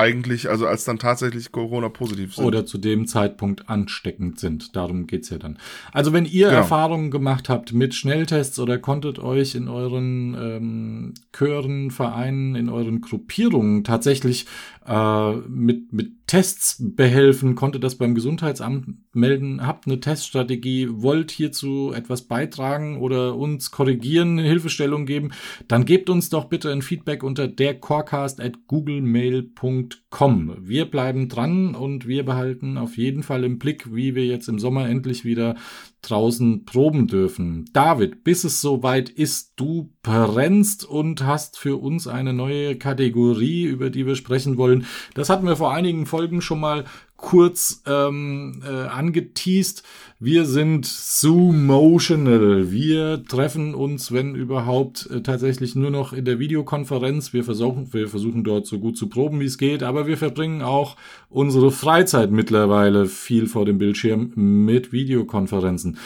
eigentlich, 0.00 0.48
also 0.48 0.66
als 0.66 0.84
dann 0.84 0.98
tatsächlich 0.98 1.52
Corona-positiv 1.52 2.34
sind. 2.34 2.44
Oder 2.44 2.64
zu 2.64 2.78
dem 2.78 3.06
Zeitpunkt 3.06 3.68
ansteckend 3.68 4.40
sind. 4.40 4.74
Darum 4.74 5.06
geht's 5.06 5.30
ja 5.30 5.38
dann. 5.38 5.58
Also 5.92 6.12
wenn 6.12 6.24
ihr 6.24 6.46
genau. 6.46 6.58
Erfahrungen 6.58 7.10
gemacht 7.10 7.48
habt 7.48 7.72
mit 7.72 7.94
Schnelltests 7.94 8.58
oder 8.58 8.78
konntet 8.78 9.18
euch 9.18 9.54
in 9.54 9.68
euren 9.68 10.34
ähm, 10.34 11.14
Chören, 11.32 11.90
Vereinen, 11.90 12.54
in 12.54 12.68
euren 12.68 13.00
Gruppierungen 13.00 13.84
tatsächlich 13.84 14.46
äh, 14.90 15.36
mit, 15.48 15.92
mit 15.92 16.26
Tests 16.26 16.76
behelfen, 16.80 17.54
konnte 17.54 17.78
das 17.78 17.94
beim 17.94 18.16
Gesundheitsamt 18.16 18.96
melden, 19.12 19.64
habt 19.64 19.86
eine 19.86 20.00
Teststrategie, 20.00 20.88
wollt 20.90 21.30
hierzu 21.30 21.92
etwas 21.94 22.22
beitragen 22.22 22.98
oder 22.98 23.36
uns 23.36 23.70
korrigieren, 23.70 24.38
eine 24.38 24.48
Hilfestellung 24.48 25.06
geben, 25.06 25.30
dann 25.68 25.84
gebt 25.84 26.10
uns 26.10 26.28
doch 26.28 26.46
bitte 26.46 26.72
ein 26.72 26.82
Feedback 26.82 27.22
unter 27.22 27.46
dercorecast 27.46 28.40
at 28.40 28.66
googlemail.com. 28.66 30.56
Wir 30.60 30.86
bleiben 30.86 31.28
dran 31.28 31.76
und 31.76 32.08
wir 32.08 32.24
behalten 32.24 32.76
auf 32.76 32.96
jeden 32.96 33.22
Fall 33.22 33.44
im 33.44 33.60
Blick, 33.60 33.94
wie 33.94 34.16
wir 34.16 34.26
jetzt 34.26 34.48
im 34.48 34.58
Sommer 34.58 34.88
endlich 34.88 35.24
wieder 35.24 35.54
draußen 36.02 36.64
proben 36.64 37.06
dürfen. 37.06 37.68
David, 37.72 38.24
bis 38.24 38.44
es 38.44 38.60
soweit 38.60 39.08
ist, 39.08 39.52
du 39.56 39.92
brennst 40.02 40.84
und 40.84 41.24
hast 41.24 41.58
für 41.58 41.76
uns 41.80 42.06
eine 42.06 42.32
neue 42.32 42.76
Kategorie, 42.76 43.64
über 43.64 43.90
die 43.90 44.06
wir 44.06 44.16
sprechen 44.16 44.56
wollen. 44.56 44.86
Das 45.14 45.28
hatten 45.28 45.46
wir 45.46 45.56
vor 45.56 45.72
einigen 45.72 46.06
Folgen 46.06 46.40
schon 46.40 46.60
mal 46.60 46.84
kurz 47.20 47.82
ähm, 47.86 48.62
äh, 48.66 48.86
angeteased. 48.88 49.82
Wir 50.18 50.44
sind 50.46 50.86
Zoomotional. 50.86 52.70
Wir 52.70 53.24
treffen 53.24 53.74
uns, 53.74 54.12
wenn 54.12 54.34
überhaupt, 54.34 55.08
äh, 55.10 55.22
tatsächlich 55.22 55.74
nur 55.74 55.90
noch 55.90 56.12
in 56.12 56.24
der 56.24 56.38
Videokonferenz. 56.38 57.32
Wir 57.32 57.44
versuchen, 57.44 57.92
wir 57.92 58.08
versuchen 58.08 58.44
dort 58.44 58.66
so 58.66 58.78
gut 58.78 58.96
zu 58.96 59.08
proben, 59.08 59.40
wie 59.40 59.46
es 59.46 59.58
geht, 59.58 59.82
aber 59.82 60.06
wir 60.06 60.16
verbringen 60.16 60.62
auch 60.62 60.96
unsere 61.28 61.70
Freizeit 61.70 62.30
mittlerweile 62.30 63.06
viel 63.06 63.46
vor 63.46 63.64
dem 63.64 63.78
Bildschirm 63.78 64.32
mit 64.34 64.92
Videokonferenzen. 64.92 65.98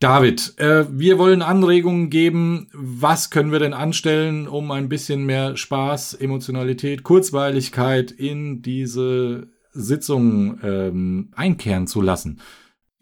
David, 0.00 0.54
äh, 0.56 0.86
wir 0.90 1.18
wollen 1.18 1.42
Anregungen 1.42 2.08
geben. 2.08 2.68
Was 2.72 3.28
können 3.28 3.52
wir 3.52 3.58
denn 3.58 3.74
anstellen, 3.74 4.48
um 4.48 4.70
ein 4.70 4.88
bisschen 4.88 5.26
mehr 5.26 5.58
Spaß, 5.58 6.14
Emotionalität, 6.14 7.02
Kurzweiligkeit 7.02 8.10
in 8.10 8.62
diese 8.62 9.48
Sitzung 9.72 10.58
ähm, 10.62 11.28
einkehren 11.34 11.86
zu 11.86 12.00
lassen. 12.00 12.40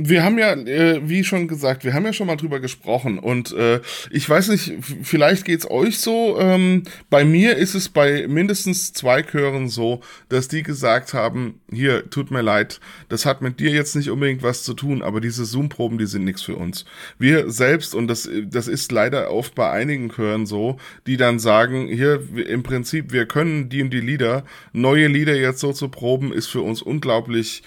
Wir 0.00 0.22
haben 0.22 0.38
ja, 0.38 0.52
äh, 0.52 1.00
wie 1.08 1.24
schon 1.24 1.48
gesagt, 1.48 1.82
wir 1.82 1.92
haben 1.92 2.04
ja 2.04 2.12
schon 2.12 2.28
mal 2.28 2.36
drüber 2.36 2.60
gesprochen 2.60 3.18
und 3.18 3.50
äh, 3.50 3.80
ich 4.12 4.30
weiß 4.30 4.46
nicht, 4.46 4.74
vielleicht 5.02 5.44
geht's 5.44 5.68
euch 5.68 5.98
so. 5.98 6.38
Ähm, 6.38 6.84
bei 7.10 7.24
mir 7.24 7.56
ist 7.56 7.74
es 7.74 7.88
bei 7.88 8.28
mindestens 8.28 8.92
zwei 8.92 9.24
Chören 9.24 9.68
so, 9.68 9.98
dass 10.28 10.46
die 10.46 10.62
gesagt 10.62 11.14
haben, 11.14 11.60
hier, 11.72 12.08
tut 12.10 12.30
mir 12.30 12.42
leid, 12.42 12.78
das 13.08 13.26
hat 13.26 13.42
mit 13.42 13.58
dir 13.58 13.72
jetzt 13.72 13.96
nicht 13.96 14.08
unbedingt 14.08 14.44
was 14.44 14.62
zu 14.62 14.74
tun, 14.74 15.02
aber 15.02 15.20
diese 15.20 15.44
Zoom-Proben, 15.44 15.98
die 15.98 16.06
sind 16.06 16.22
nichts 16.22 16.42
für 16.42 16.54
uns. 16.54 16.84
Wir 17.18 17.50
selbst, 17.50 17.92
und 17.96 18.06
das, 18.06 18.30
das 18.44 18.68
ist 18.68 18.92
leider 18.92 19.32
oft 19.32 19.56
bei 19.56 19.68
einigen 19.68 20.12
Chören 20.12 20.46
so, 20.46 20.76
die 21.08 21.16
dann 21.16 21.40
sagen, 21.40 21.88
hier, 21.88 22.22
im 22.46 22.62
Prinzip, 22.62 23.12
wir 23.12 23.26
können 23.26 23.68
die 23.68 23.82
und 23.82 23.90
die 23.90 24.00
Lieder, 24.00 24.44
neue 24.72 25.08
Lieder 25.08 25.34
jetzt 25.34 25.58
so 25.58 25.72
zu 25.72 25.88
proben, 25.88 26.32
ist 26.32 26.46
für 26.46 26.60
uns 26.62 26.82
unglaublich 26.82 27.64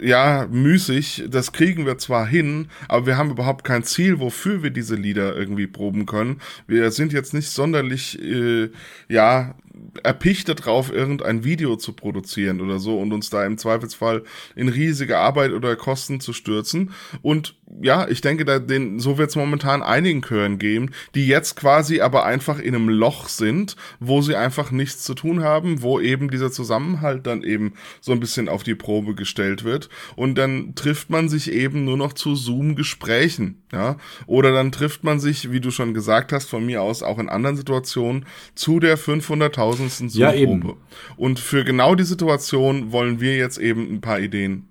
ja, 0.00 0.46
müßig. 0.50 1.24
Das 1.28 1.52
kriegen 1.52 1.86
wir 1.86 1.98
zwar 1.98 2.26
hin, 2.26 2.68
aber 2.88 3.06
wir 3.06 3.16
haben 3.16 3.30
überhaupt 3.30 3.64
kein 3.64 3.84
Ziel, 3.84 4.18
wofür 4.20 4.62
wir 4.62 4.70
diese 4.70 4.96
Lieder 4.96 5.36
irgendwie 5.36 5.66
proben 5.66 6.06
können. 6.06 6.40
Wir 6.66 6.90
sind 6.90 7.12
jetzt 7.12 7.34
nicht 7.34 7.50
sonderlich, 7.50 8.20
äh, 8.20 8.70
ja, 9.08 9.54
erpicht 10.02 10.48
darauf, 10.48 10.92
irgendein 10.92 11.44
Video 11.44 11.76
zu 11.76 11.92
produzieren 11.92 12.60
oder 12.60 12.78
so 12.78 12.98
und 12.98 13.12
uns 13.12 13.30
da 13.30 13.44
im 13.44 13.58
Zweifelsfall 13.58 14.22
in 14.54 14.68
riesige 14.68 15.18
Arbeit 15.18 15.52
oder 15.52 15.74
Kosten 15.76 16.20
zu 16.20 16.32
stürzen. 16.32 16.92
Und 17.22 17.56
ja, 17.80 18.06
ich 18.08 18.20
denke, 18.20 18.44
da 18.44 18.58
den, 18.58 19.00
so 19.00 19.18
wird 19.18 19.30
es 19.30 19.36
momentan 19.36 19.82
einigen 19.82 20.22
Chören 20.22 20.58
geben, 20.58 20.90
die 21.14 21.26
jetzt 21.26 21.56
quasi 21.56 22.00
aber 22.00 22.24
einfach 22.24 22.58
in 22.58 22.74
einem 22.74 22.88
Loch 22.88 23.28
sind, 23.28 23.76
wo 23.98 24.22
sie 24.22 24.36
einfach 24.36 24.70
nichts 24.70 25.02
zu 25.02 25.14
tun 25.14 25.42
haben, 25.42 25.82
wo 25.82 25.98
eben 25.98 26.30
dieser 26.30 26.52
Zusammenhalt 26.52 27.26
dann 27.26 27.42
eben 27.42 27.74
so 28.00 28.12
ein 28.12 28.20
bisschen 28.20 28.48
auf 28.48 28.62
die 28.62 28.74
Probe 28.74 29.14
gestellt 29.14 29.64
wird. 29.64 29.88
Und 30.14 30.36
dann 30.36 30.74
trifft 30.74 31.10
man 31.10 31.28
sich 31.28 31.50
eben 31.50 31.84
nur 31.84 31.96
noch 31.96 32.12
zu 32.12 32.36
Zoom-Gesprächen, 32.36 33.62
ja. 33.72 33.96
Oder 34.26 34.52
dann 34.52 34.72
trifft 34.72 35.04
man 35.04 35.18
sich, 35.18 35.50
wie 35.50 35.60
du 35.60 35.70
schon 35.70 35.94
gesagt 35.94 36.32
hast, 36.32 36.48
von 36.48 36.64
mir 36.64 36.82
aus 36.82 37.02
auch 37.02 37.18
in 37.18 37.28
anderen 37.28 37.56
Situationen, 37.56 38.26
zu 38.54 38.78
der 38.78 38.98
500.000. 38.98 39.63
Zoom-Probe. 39.72 40.68
Ja, 40.68 40.74
Und 41.16 41.38
für 41.38 41.64
genau 41.64 41.94
die 41.94 42.04
Situation 42.04 42.92
wollen 42.92 43.20
wir 43.20 43.36
jetzt 43.36 43.58
eben 43.58 43.94
ein 43.94 44.00
paar 44.00 44.20
Ideen 44.20 44.68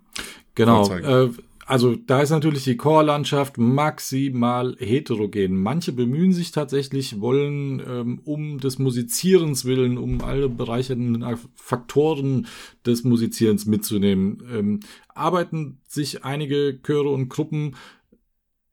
Genau. 0.56 0.88
Äh, 0.94 1.30
also 1.66 1.96
da 1.96 2.22
ist 2.22 2.30
natürlich 2.30 2.66
die 2.66 2.76
Core-Landschaft 2.76 3.58
maximal 3.58 4.76
heterogen. 4.80 5.56
Manche 5.56 5.94
bemühen 5.94 6.34
sich 6.34 6.52
tatsächlich, 6.52 7.22
wollen 7.22 7.82
ähm, 7.88 8.22
um 8.26 8.60
des 8.60 8.80
Musizierens 8.80 9.64
willen, 9.64 9.98
um 9.98 10.22
alle 10.22 10.50
bereichernden 10.50 11.26
Faktoren 11.56 12.48
des 12.86 13.06
Musizierens 13.06 13.66
mitzunehmen, 13.66 14.44
ähm, 14.52 14.80
arbeiten 15.08 15.80
sich 15.88 16.26
einige 16.26 16.80
Chöre 16.84 17.10
und 17.10 17.30
Gruppen 17.30 17.76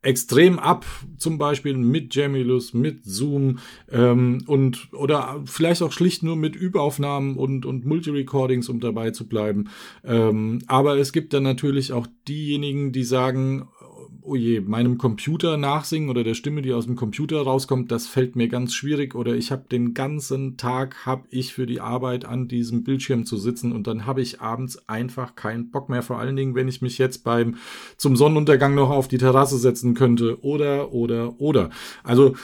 extrem 0.03 0.57
ab, 0.57 0.85
zum 1.17 1.37
Beispiel 1.37 1.77
mit 1.77 2.15
Jamilus, 2.15 2.73
mit 2.73 3.05
Zoom 3.05 3.59
ähm, 3.91 4.43
und 4.47 4.91
oder 4.93 5.41
vielleicht 5.45 5.83
auch 5.83 5.91
schlicht 5.91 6.23
nur 6.23 6.35
mit 6.35 6.55
Überaufnahmen 6.55 7.37
und 7.37 7.65
und 7.65 7.85
Multirecordings, 7.85 8.67
um 8.69 8.79
dabei 8.79 9.11
zu 9.11 9.27
bleiben. 9.27 9.69
Ähm, 10.03 10.59
aber 10.67 10.97
es 10.97 11.13
gibt 11.13 11.33
dann 11.33 11.43
natürlich 11.43 11.93
auch 11.93 12.07
diejenigen, 12.27 12.91
die 12.91 13.03
sagen, 13.03 13.67
oh 14.23 14.35
je, 14.35 14.61
meinem 14.61 14.97
Computer 14.97 15.57
nachsingen 15.57 16.09
oder 16.09 16.23
der 16.23 16.33
Stimme, 16.33 16.61
die 16.61 16.73
aus 16.73 16.85
dem 16.85 16.95
Computer 16.95 17.41
rauskommt, 17.41 17.91
das 17.91 18.07
fällt 18.07 18.35
mir 18.35 18.47
ganz 18.47 18.73
schwierig. 18.73 19.15
Oder 19.15 19.35
ich 19.35 19.51
habe 19.51 19.65
den 19.71 19.93
ganzen 19.93 20.57
Tag 20.57 21.05
habe 21.05 21.27
ich 21.29 21.53
für 21.53 21.65
die 21.65 21.81
Arbeit 21.81 22.25
an 22.25 22.47
diesem 22.47 22.83
Bildschirm 22.83 23.25
zu 23.25 23.37
sitzen 23.37 23.71
und 23.71 23.87
dann 23.87 24.05
habe 24.05 24.21
ich 24.21 24.41
abends 24.41 24.87
einfach 24.89 25.35
keinen 25.35 25.71
Bock 25.71 25.89
mehr, 25.89 26.03
vor 26.03 26.19
allen 26.19 26.35
Dingen, 26.35 26.55
wenn 26.55 26.67
ich 26.67 26.81
mich 26.81 26.97
jetzt 26.97 27.23
beim 27.23 27.55
zum 27.97 28.15
Sonnenuntergang 28.15 28.75
noch 28.75 28.89
auf 28.89 29.07
die 29.07 29.17
Terrasse 29.17 29.57
setzen 29.57 29.93
könnte. 29.93 30.43
Oder 30.43 30.93
oder 30.93 31.39
oder. 31.39 31.69
Also 32.03 32.35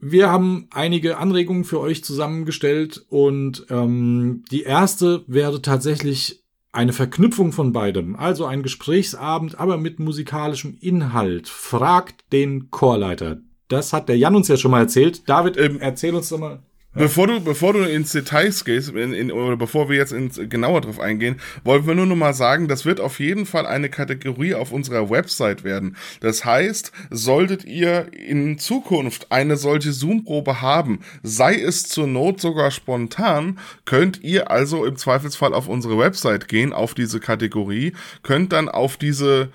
wir 0.00 0.30
haben 0.30 0.68
einige 0.70 1.18
Anregungen 1.18 1.64
für 1.64 1.80
euch 1.80 2.04
zusammengestellt 2.04 3.04
und 3.08 3.66
ähm, 3.70 4.44
die 4.50 4.62
erste 4.62 5.24
wäre 5.26 5.60
tatsächlich 5.60 6.44
eine 6.72 6.92
Verknüpfung 6.92 7.52
von 7.52 7.72
beidem, 7.72 8.16
also 8.16 8.44
ein 8.44 8.62
Gesprächsabend, 8.62 9.58
aber 9.58 9.78
mit 9.78 9.98
musikalischem 10.00 10.76
Inhalt. 10.80 11.48
Fragt 11.48 12.32
den 12.32 12.70
Chorleiter. 12.70 13.38
Das 13.68 13.92
hat 13.92 14.08
der 14.08 14.18
Jan 14.18 14.36
uns 14.36 14.48
ja 14.48 14.56
schon 14.56 14.70
mal 14.70 14.80
erzählt. 14.80 15.28
David, 15.28 15.56
ähm, 15.56 15.78
erzähl 15.80 16.14
uns 16.14 16.28
doch 16.28 16.38
mal. 16.38 16.62
Bevor 16.98 17.28
du, 17.28 17.40
bevor 17.40 17.74
du 17.74 17.84
ins 17.84 18.10
Details 18.10 18.64
gehst, 18.64 18.88
in, 18.90 19.12
in, 19.12 19.30
oder 19.30 19.56
bevor 19.56 19.88
wir 19.88 19.96
jetzt 19.96 20.12
ins, 20.12 20.40
genauer 20.48 20.80
drauf 20.80 20.98
eingehen, 20.98 21.40
wollen 21.62 21.86
wir 21.86 21.94
nur 21.94 22.06
noch 22.06 22.16
mal 22.16 22.34
sagen, 22.34 22.66
das 22.66 22.84
wird 22.84 22.98
auf 22.98 23.20
jeden 23.20 23.46
Fall 23.46 23.66
eine 23.66 23.88
Kategorie 23.88 24.54
auf 24.54 24.72
unserer 24.72 25.08
Website 25.08 25.62
werden. 25.62 25.96
Das 26.20 26.44
heißt, 26.44 26.90
solltet 27.10 27.64
ihr 27.64 28.08
in 28.12 28.58
Zukunft 28.58 29.30
eine 29.30 29.56
solche 29.56 29.92
Zoom-Probe 29.92 30.60
haben, 30.60 30.98
sei 31.22 31.54
es 31.54 31.84
zur 31.84 32.08
Not 32.08 32.40
sogar 32.40 32.72
spontan, 32.72 33.60
könnt 33.84 34.24
ihr 34.24 34.50
also 34.50 34.84
im 34.84 34.96
Zweifelsfall 34.96 35.54
auf 35.54 35.68
unsere 35.68 35.98
Website 35.98 36.48
gehen, 36.48 36.72
auf 36.72 36.94
diese 36.94 37.20
Kategorie, 37.20 37.92
könnt 38.24 38.52
dann 38.52 38.68
auf 38.68 38.96
diese 38.96 39.50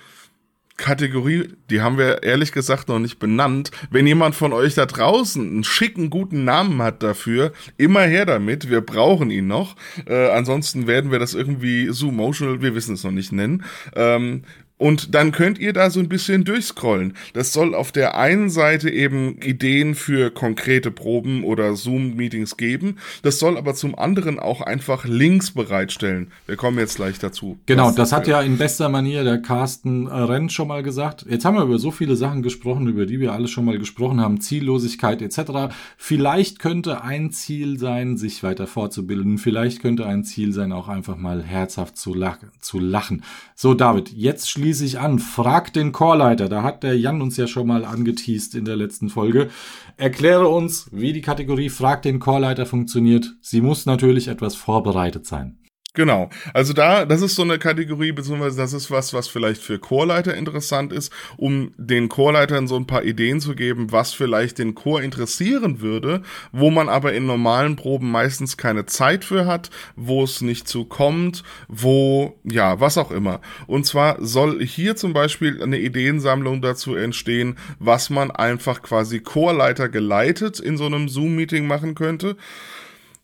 Kategorie, 0.78 1.50
die 1.70 1.82
haben 1.82 1.98
wir 1.98 2.24
ehrlich 2.24 2.52
gesagt 2.52 2.88
noch 2.88 3.00
nicht 3.00 3.20
benannt. 3.20 3.72
Wenn 3.92 4.08
jemand 4.08 4.34
von 4.34 4.54
euch 4.54 4.74
da 4.74 4.86
draußen 4.86 5.46
einen 5.46 5.64
schicken, 5.64 6.10
guten 6.10 6.44
Namen 6.46 6.82
hat 6.82 7.04
dafür, 7.04 7.54
immer 7.78 8.02
her 8.02 8.26
damit. 8.26 8.70
Wir 8.70 8.82
brauchen 8.82 9.30
ihn 9.30 9.48
noch. 9.48 9.76
Äh, 10.08 10.32
ansonsten 10.32 10.88
werden 10.88 11.12
wir 11.12 11.20
das 11.20 11.36
irgendwie 11.36 11.90
Zoomotional, 11.92 12.62
wir 12.62 12.74
wissen 12.76 12.96
es 12.96 13.04
noch 13.04 13.12
nicht 13.12 13.32
nennen. 13.32 13.64
Ähm, 13.96 14.44
und 14.84 15.16
dann 15.16 15.32
könnt 15.32 15.60
ihr 15.60 15.72
da 15.72 15.90
so 15.90 16.02
ein 16.02 16.10
bisschen 16.10 16.44
durchscrollen. 16.44 17.14
Das 17.32 17.54
soll 17.54 17.74
auf 17.74 17.94
der 17.94 18.18
einen 18.18 18.50
Seite 18.50 18.90
eben 18.90 19.38
Ideen 19.42 19.96
für 19.96 20.30
konkrete 20.30 20.92
Proben 20.92 21.46
oder 21.46 21.74
Zoom-Meetings 21.78 22.58
geben. 22.58 22.98
Das 23.22 23.40
soll 23.40 23.58
aber 23.58 23.76
zum 23.76 23.98
anderen 23.98 24.40
auch 24.40 24.60
einfach 24.60 25.06
Links 25.06 25.52
bereitstellen. 25.52 26.34
Wir 26.48 26.58
kommen 26.58 26.80
jetzt 26.80 26.98
gleich 26.98 27.18
dazu. 27.18 27.58
Genau, 27.66 27.92
das 27.92 28.12
hat 28.12 28.28
ja 28.28 28.42
in 28.42 28.58
bester 28.58 28.90
Manier 28.90 29.24
der 29.24 29.42
Carsten 29.42 30.06
Renn 30.08 30.50
schon 30.50 30.68
mal 30.68 30.84
gesagt. 30.84 31.26
Jetzt 31.30 31.46
haben 31.46 31.56
wir 31.56 31.64
über 31.64 31.80
so 31.80 31.92
viele 31.92 32.18
Sachen 32.18 32.42
gesprochen, 32.42 32.86
über 32.90 33.06
die 33.06 33.22
wir 33.22 33.32
alle 33.32 33.48
schon 33.48 33.64
mal 33.64 33.80
gesprochen 33.80 34.20
haben. 34.20 34.42
Ziellosigkeit 34.42 35.22
etc. 35.22 35.74
Vielleicht 35.96 36.60
könnte 36.60 37.04
ein 37.04 37.32
Ziel 37.32 37.80
sein, 37.80 38.18
sich 38.18 38.44
weiter 38.44 38.68
fortzubilden. 38.68 39.38
Vielleicht 39.38 39.82
könnte 39.82 40.06
ein 40.06 40.26
Ziel 40.26 40.52
sein, 40.52 40.74
auch 40.74 40.90
einfach 40.90 41.16
mal 41.16 41.42
herzhaft 41.42 41.96
zu, 41.96 42.14
lach 42.14 42.40
zu 42.60 42.80
lachen. 42.80 43.24
So, 43.56 43.74
David, 43.74 44.12
jetzt 44.12 44.50
schließt 44.50 44.73
schließe 44.74 45.00
an. 45.00 45.20
Frag 45.20 45.72
den 45.74 45.92
Chorleiter. 45.92 46.50
Da 46.50 46.64
hat 46.64 46.84
der 46.84 46.98
Jan 46.98 47.22
uns 47.22 47.38
ja 47.38 47.48
schon 47.48 47.68
mal 47.68 47.86
angeteased 47.86 48.56
in 48.56 48.66
der 48.66 48.76
letzten 48.76 49.10
Folge. 49.10 49.50
Erkläre 49.98 50.48
uns, 50.48 50.90
wie 50.92 51.14
die 51.14 51.22
Kategorie 51.22 51.70
Frag 51.70 52.02
den 52.02 52.20
Chorleiter 52.20 52.66
funktioniert. 52.66 53.34
Sie 53.42 53.62
muss 53.62 53.86
natürlich 53.86 54.28
etwas 54.28 54.56
vorbereitet 54.56 55.28
sein. 55.28 55.58
Genau. 55.96 56.32
Also 56.56 56.74
da, 56.74 57.06
das 57.06 57.22
ist 57.22 57.36
so 57.36 57.44
eine 57.44 57.60
Kategorie, 57.60 58.12
beziehungsweise 58.14 58.58
das 58.58 58.74
ist 58.74 58.90
was, 58.90 59.14
was 59.14 59.28
vielleicht 59.28 59.62
für 59.62 59.78
Chorleiter 59.78 60.34
interessant 60.34 60.92
ist, 60.92 61.14
um 61.38 61.72
den 61.78 62.10
Chorleitern 62.10 62.68
so 62.68 62.76
ein 62.78 62.88
paar 62.88 63.04
Ideen 63.04 63.40
zu 63.40 63.54
geben, 63.54 63.92
was 63.92 64.12
vielleicht 64.12 64.58
den 64.58 64.74
Chor 64.74 65.04
interessieren 65.04 65.82
würde, 65.82 66.24
wo 66.52 66.72
man 66.72 66.90
aber 66.90 67.14
in 67.14 67.28
normalen 67.28 67.76
Proben 67.76 68.10
meistens 68.10 68.58
keine 68.58 68.88
Zeit 68.88 69.24
für 69.24 69.46
hat, 69.46 69.70
wo 69.96 70.24
es 70.24 70.42
nicht 70.42 70.68
zu 70.68 70.86
kommt, 70.86 71.44
wo, 71.68 72.40
ja, 72.44 72.80
was 72.80 72.98
auch 72.98 73.12
immer. 73.12 73.40
Und 73.68 73.86
zwar 73.86 74.18
soll 74.20 74.66
hier 74.66 74.96
zum 74.96 75.14
Beispiel 75.14 75.62
eine 75.62 75.78
Ideensammlung 75.78 76.64
dazu 76.64 76.96
entstehen, 76.96 77.56
was 77.78 78.10
man 78.10 78.32
einfach 78.32 78.82
quasi 78.82 79.20
Chorleiter 79.20 79.90
geleitet 79.90 80.60
in 80.60 80.76
so 80.76 80.88
einem 80.88 81.08
Zoom-Meeting 81.08 81.68
machen 81.68 81.94
könnte. 81.94 82.36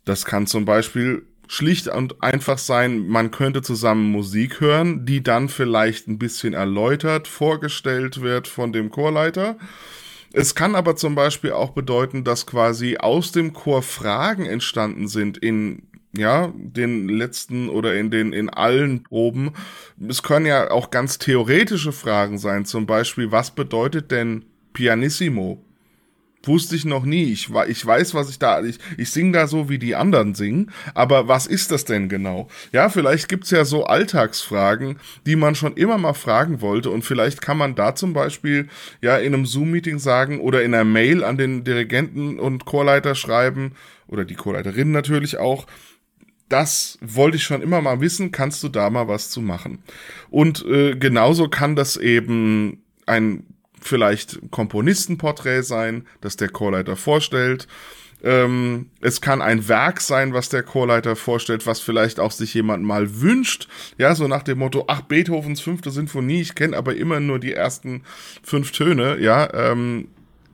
Das 0.05 0.23
kann 0.23 0.45
zum 0.45 0.65
Beispiel 0.65 1.23
schlicht 1.49 1.88
und 1.88 2.21
einfach 2.21 2.59
sein, 2.59 3.07
man 3.07 3.31
könnte 3.31 3.63
zusammen 3.63 4.12
Musik 4.12 4.62
hören, 4.62 5.07
die 5.07 5.23
dann 5.23 5.49
vielleicht 5.49 6.07
ein 6.07 6.19
bisschen 6.19 6.53
erläutert 6.53 7.27
vorgestellt 7.27 8.21
wird 8.21 8.47
von 8.47 8.71
dem 8.71 8.91
Chorleiter. 8.91 9.57
Es 10.31 10.53
kann 10.53 10.75
aber 10.75 10.95
zum 10.95 11.15
Beispiel 11.15 11.51
auch 11.51 11.71
bedeuten, 11.71 12.23
dass 12.23 12.45
quasi 12.45 12.97
aus 12.97 13.31
dem 13.31 13.53
Chor 13.53 13.81
Fragen 13.81 14.45
entstanden 14.45 15.07
sind 15.07 15.39
in 15.39 15.81
ja, 16.15 16.53
den 16.55 17.09
letzten 17.09 17.69
oder 17.69 17.95
in 17.95 18.12
den, 18.12 18.31
in 18.31 18.49
allen 18.49 19.01
Proben. 19.01 19.53
Es 20.07 20.21
können 20.21 20.45
ja 20.45 20.69
auch 20.69 20.91
ganz 20.91 21.17
theoretische 21.17 21.91
Fragen 21.91 22.38
sein. 22.38 22.65
Zum 22.65 22.85
Beispiel, 22.85 23.31
was 23.31 23.51
bedeutet 23.51 24.12
denn 24.12 24.45
Pianissimo? 24.73 25.65
Wusste 26.43 26.75
ich 26.78 26.86
noch 26.86 27.04
nie. 27.04 27.25
Ich, 27.25 27.49
ich 27.67 27.86
weiß, 27.86 28.13
was 28.13 28.30
ich 28.30 28.39
da. 28.39 28.63
Ich, 28.63 28.80
ich 28.97 29.12
singe 29.12 29.34
da 29.34 29.47
so, 29.47 29.67
wie 29.67 29.78
die 29.78 29.95
anderen 29.95 30.36
singen. 30.36 30.71
Aber 30.93 31.28
was 31.28 31.47
ist 31.47 31.71
das 31.71 31.84
denn 31.84 32.08
genau? 32.08 32.47
Ja, 32.71 32.88
vielleicht 32.88 33.28
gibt's 33.28 33.52
ja 33.52 33.65
so 33.65 33.86
Alltagsfragen, 33.86 34.99
die 35.25 35.36
man 35.36 35.56
schon 35.56 35.75
immer 35.75 35.97
mal 35.97 36.13
fragen 36.13 36.62
wollte. 36.62 36.91
Und 36.91 37.04
vielleicht 37.04 37.41
kann 37.41 37.58
man 37.58 37.75
da 37.75 37.93
zum 37.93 38.13
Beispiel 38.13 38.69
ja 39.02 39.17
in 39.17 39.34
einem 39.34 39.45
Zoom-Meeting 39.45 39.99
sagen 39.99 40.39
oder 40.39 40.63
in 40.63 40.73
einer 40.73 40.86
Mail 40.86 41.25
an 41.25 41.38
den 41.38 41.65
Dirigenten 41.65 42.39
und 42.39 42.63
Chorleiter 42.63 43.15
schreiben 43.15 43.73
oder 44.08 44.23
die 44.23 44.36
Chorleiterin 44.36 44.91
natürlich 44.91 45.38
auch. 45.38 45.67
Das 46.47 46.97
wollte 47.02 47.36
ich 47.36 47.43
schon 47.43 47.62
immer 47.62 47.82
mal 47.82 47.99
wissen. 47.99 48.32
Kannst 48.32 48.63
du 48.63 48.69
da 48.69 48.89
mal 48.89 49.10
was 49.10 49.30
zu 49.30 49.41
machen? 49.41 49.84
Und 50.30 50.65
äh, 50.65 50.95
genauso 50.95 51.49
kann 51.49 51.75
das 51.75 51.97
eben 51.97 52.82
ein 53.06 53.43
vielleicht 53.79 54.39
Komponistenporträt 54.51 55.63
sein, 55.63 56.05
das 56.21 56.37
der 56.37 56.49
Chorleiter 56.49 56.95
vorstellt. 56.95 57.67
Ähm, 58.21 58.87
es 58.99 59.21
kann 59.21 59.41
ein 59.41 59.67
Werk 59.69 60.01
sein, 60.01 60.33
was 60.33 60.49
der 60.49 60.63
Chorleiter 60.63 61.15
vorstellt, 61.15 61.65
was 61.65 61.79
vielleicht 61.79 62.19
auch 62.19 62.31
sich 62.31 62.53
jemand 62.53 62.83
mal 62.83 63.21
wünscht. 63.21 63.69
Ja, 63.97 64.13
so 64.13 64.27
nach 64.27 64.43
dem 64.43 64.59
Motto, 64.59 64.85
ach, 64.87 65.01
Beethovens 65.01 65.61
fünfte 65.61 65.89
Sinfonie, 65.89 66.41
ich 66.41 66.55
kenne 66.55 66.75
aber 66.75 66.95
immer 66.95 67.19
nur 67.21 67.39
die 67.39 67.53
ersten 67.53 68.03
fünf 68.43 68.71
Töne, 68.71 69.19
ja, 69.19 69.53
ähm, 69.53 70.09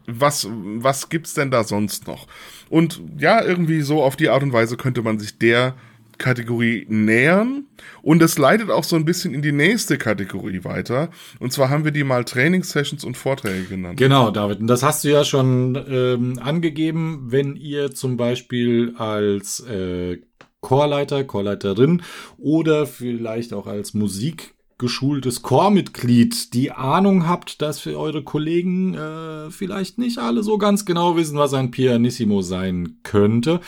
was, 0.07 0.47
was 0.51 1.09
gibt's 1.09 1.33
denn 1.33 1.49
da 1.49 1.63
sonst 1.63 2.05
noch? 2.05 2.27
Und 2.69 3.01
ja, 3.17 3.43
irgendwie 3.43 3.81
so 3.81 4.03
auf 4.03 4.15
die 4.15 4.29
Art 4.29 4.43
und 4.43 4.53
Weise 4.53 4.77
könnte 4.77 5.01
man 5.01 5.17
sich 5.17 5.39
der 5.39 5.73
Kategorie 6.17 6.85
nähern 6.89 7.65
und 8.01 8.21
es 8.21 8.37
leitet 8.37 8.69
auch 8.69 8.83
so 8.83 8.95
ein 8.95 9.05
bisschen 9.05 9.33
in 9.33 9.41
die 9.41 9.51
nächste 9.51 9.97
Kategorie 9.97 10.63
weiter. 10.63 11.09
Und 11.39 11.53
zwar 11.53 11.69
haben 11.69 11.83
wir 11.83 11.91
die 11.91 12.03
mal 12.03 12.23
Trainingssessions 12.23 13.03
und 13.03 13.17
Vorträge 13.17 13.65
genannt. 13.65 13.97
Genau, 13.97 14.31
David. 14.31 14.59
Und 14.59 14.67
das 14.67 14.83
hast 14.83 15.03
du 15.03 15.09
ja 15.09 15.23
schon 15.23 15.77
ähm, 15.89 16.39
angegeben, 16.39 17.27
wenn 17.27 17.55
ihr 17.55 17.91
zum 17.91 18.17
Beispiel 18.17 18.93
als 18.97 19.59
äh, 19.61 20.19
Chorleiter, 20.61 21.23
Chorleiterin 21.23 22.01
oder 22.37 22.87
vielleicht 22.87 23.53
auch 23.53 23.67
als 23.67 23.93
Musik 23.93 24.55
geschultes 24.77 25.41
Chormitglied 25.41 26.53
die 26.53 26.71
Ahnung 26.71 27.27
habt, 27.27 27.61
dass 27.61 27.79
für 27.79 27.97
eure 27.97 28.23
Kollegen 28.23 28.93
äh, 28.93 29.49
vielleicht 29.51 29.97
nicht 29.97 30.17
alle 30.17 30.43
so 30.43 30.57
ganz 30.57 30.85
genau 30.85 31.15
wissen, 31.15 31.37
was 31.37 31.53
ein 31.53 31.71
Pianissimo 31.71 32.41
sein 32.41 32.97
könnte, 33.03 33.61